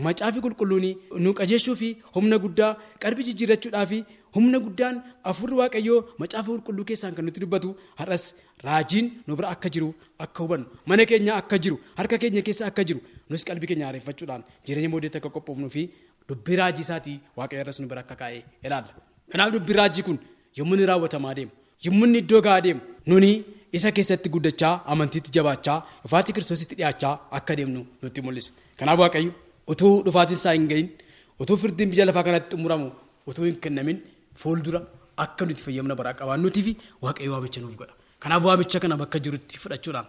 macaafi 0.04 0.40
qulqulluun 0.44 0.86
nu 1.24 1.30
qajeeshuu 1.38 1.76
fi 1.80 1.88
humna 2.14 2.36
guddaa 2.44 2.70
qalbii 3.02 3.26
jijjiirrachuudhaa 3.28 3.86
fi 3.90 3.98
humna 4.36 4.58
guddaan 4.66 4.96
afurri 5.30 5.54
waaqayyoo 5.60 5.98
macaafa 6.22 6.48
qulqulluu 6.52 6.84
keessaan 6.90 7.14
kan 7.16 7.24
nutti 7.26 7.40
dubbatu 7.44 7.70
har'as 8.00 8.24
raajiin 8.66 9.06
nu 9.26 9.36
bira 9.38 9.48
akka 9.54 9.68
jiru 9.74 9.90
akka 10.24 10.40
hubannu 10.44 10.66
mana 10.88 11.04
keenya 11.10 11.32
akka 11.40 11.56
jiru 11.64 11.76
harka 11.98 12.16
keenya 12.22 12.42
keessa 12.46 12.64
akka 12.70 12.82
jiru 12.88 13.00
nus 13.32 13.44
qalbii 13.48 13.68
keenya 13.70 13.86
haareeffachuudhaan 13.88 14.42
jireenya 14.66 14.90
moodeetti 14.94 15.18
akka 15.20 15.30
qophoofnuu 15.36 15.70
fi 15.76 15.82
dubbii 16.28 16.56
raajii 16.60 16.84
isaatii 16.86 17.16
waaqayyo 17.38 17.62
irras 17.64 17.78
nu 17.82 17.86
bira 17.92 18.00
akka 18.04 18.16
kaa'e 18.22 18.38
ilaalla. 18.66 18.92
Kanaaf 19.32 19.50
dubbii 19.56 19.76
raajii 19.80 20.04
kun 20.08 20.18
yommuu 20.58 20.74
inni 20.78 20.86
raawwatamaa 20.90 21.34
deemu 21.38 21.52
yommuu 21.86 22.06
inni 22.08 22.18
iddoo 22.24 22.40
ga'aa 22.46 22.60
deemu 22.66 22.80
nuni 23.10 23.30
isa 23.78 23.90
keessatti 23.96 24.28
guddachaa 24.34 24.74
amantiitti 24.94 25.30
jabaachaa 25.36 25.78
dhufaatii 26.04 26.32
kiristoositti 26.36 26.74
dhiyaachaa 26.80 27.14
akka 27.38 27.52
deemnu 27.58 27.80
nutti 28.02 28.20
mul'isa. 28.26 28.50
Kanaaf 28.78 28.98
waaqayyo 29.04 29.32
utuu 29.74 29.94
dhufaatiin 30.06 30.38
isaa 30.42 30.54
hin 30.58 30.66
gahin 30.72 30.88
utuu 31.42 31.56
firdiin 31.62 31.90
biyya 31.92 32.04
lafaa 32.08 32.24
kanatti 32.28 32.50
xumuramu 32.56 32.88
utuu 33.30 33.44
hin 33.48 33.56
kennamin 33.64 33.98
fuuldura 34.42 34.80
akka 35.24 35.42
nuti 35.48 35.62
fayyamna 35.66 35.94
baraa 36.00 36.14
qabaannuutii 36.20 36.64
fi 36.68 36.72
waaqayyo 37.06 37.30
waamicha 37.34 37.60
nuuf 37.64 37.76
godha. 37.80 37.94
Kanaaf 38.22 38.42
waamicha 38.48 38.78
kana 38.84 38.96
bakka 39.02 39.18
jirutti 39.24 39.56
fudhachuudhaan 39.62 40.06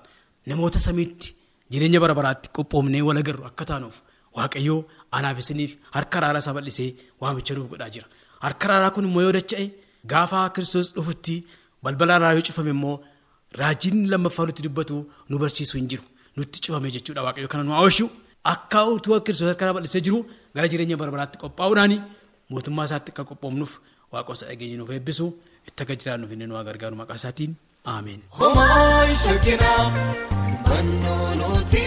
namoota 0.51 0.79
samiitti 0.87 1.27
jireenya 1.73 1.99
bara 2.03 2.13
baraatti 2.19 2.47
qophoofnee 2.57 3.01
wal 3.07 3.19
agarru 3.21 3.43
akka 3.49 3.65
taanuuf 3.71 3.97
waaqayyoo 4.37 4.79
anaafisiniif 5.17 5.71
harka 5.95 6.17
raaraa 6.23 6.41
isaa 6.43 6.55
bal'isee 6.57 6.89
waamicha 7.21 7.53
nuuf 7.57 7.67
godhaa 7.73 7.89
jira. 7.95 8.07
Harka 8.45 8.65
raaraa 8.71 8.91
kun 8.95 9.05
immoo 9.09 9.23
yoo 9.25 9.33
dacha'e 9.37 9.65
gaafaa 10.11 10.45
kiristoos 10.55 10.89
dhufutti 10.95 11.35
balbala 11.83 12.13
raaraa 12.23 12.37
yoo 12.39 12.45
cufame 12.49 12.71
immoo 12.75 12.95
raajiin 13.61 13.99
lammaffaa 14.11 14.45
nutti 14.49 14.63
dubbatu 14.67 14.97
nu 15.29 15.35
barsiisuu 15.43 15.77
hin 15.79 15.87
jiru. 15.93 16.03
Nutti 16.37 16.57
cufame 16.65 16.91
jechuudha 16.95 17.21
waaqayyo 17.27 17.47
kana 17.53 17.63
nu 17.67 17.71
haawashu 17.77 18.05
akka 18.53 18.79
utuu 18.95 19.19
kiristoos 19.25 19.49
harka 19.51 19.63
raaraa 19.65 19.77
bal'isee 19.79 20.01
jiru 20.07 20.19
gara 20.55 20.67
jireenya 20.73 20.97
bara 21.01 21.11
baraatti 21.15 21.37
qophaa'uudhaani 21.43 21.97
mootummaa 22.51 22.85
isaatti 22.89 23.11
akka 23.15 23.23
qophoofnuuf 23.31 23.73
waaqosa 24.13 24.43
dhageenyi 24.49 24.77
nuuf 24.81 24.91
eebbisu. 24.97 25.25
Itti 25.67 25.79
akka 25.83 25.95
jiraannuuf 26.01 26.31
inni 26.35 26.45
nu 26.51 26.55
gargaaru 26.69 26.95
maqaa 27.01 27.17
isaatiin. 27.21 27.51
Aameen. 27.93 28.21
Bannoonoti 30.73 31.81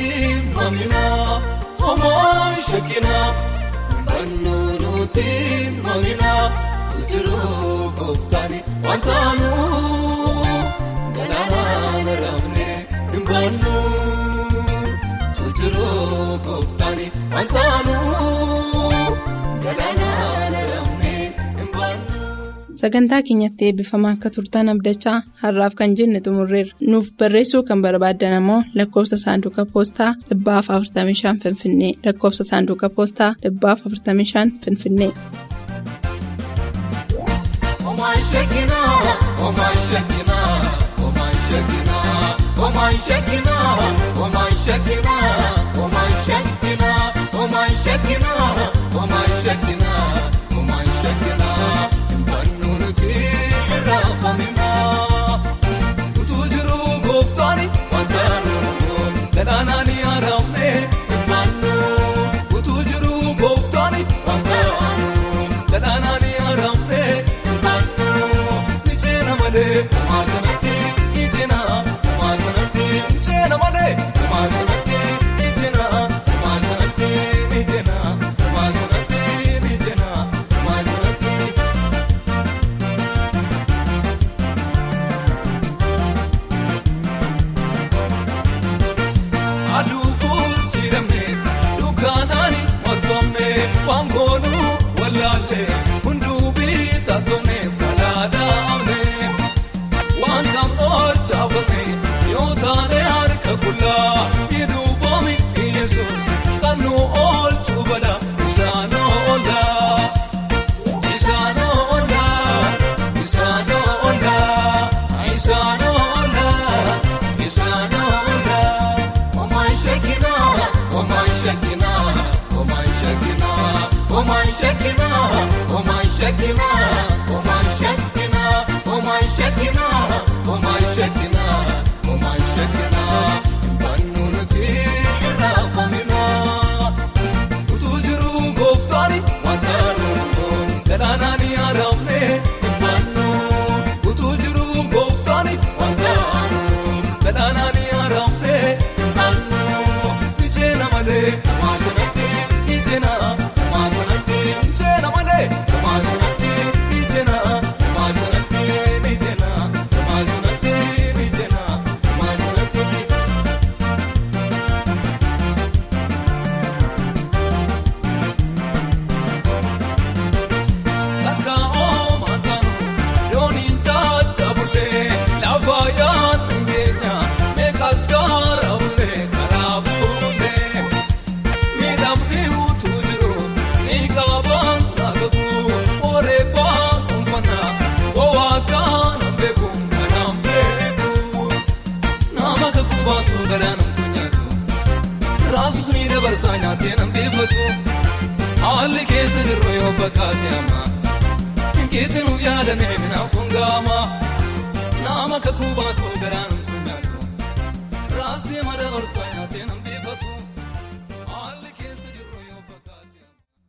maminaa 0.56 1.40
homoo 1.80 2.44
shakinaa. 2.66 3.26
Bannoonoti 4.08 5.24
maminaa 5.86 6.44
tutiruu 6.92 7.90
kooftaani 7.98 8.62
wantaanuu. 8.88 10.25
sagantaa 22.86 23.22
keenyatti 23.26 23.66
eebbifamaa 23.66 24.10
akka 24.14 24.30
turtan 24.34 24.68
abdachaa 24.72 25.14
har'aaf 25.42 25.74
kan 25.78 25.94
jenne 25.98 26.18
xumurreerra 26.26 26.76
nuuf 26.90 27.06
barreessuu 27.18 27.62
kan 27.68 27.82
barbaaddan 27.84 28.36
ammoo 28.36 28.60
lakkoofsa 28.78 29.16
saanduqa 29.24 29.64
poostaa 29.72 30.10
45 30.44 31.34
finfinnee 31.44 31.92
lakkoofsa 32.04 32.44
saanduqa 32.50 32.90
poostaa 32.96 33.30
45 33.42 34.46
finfinnee. 34.64 35.12
Oman 37.90 38.18
shakina. 38.30 38.76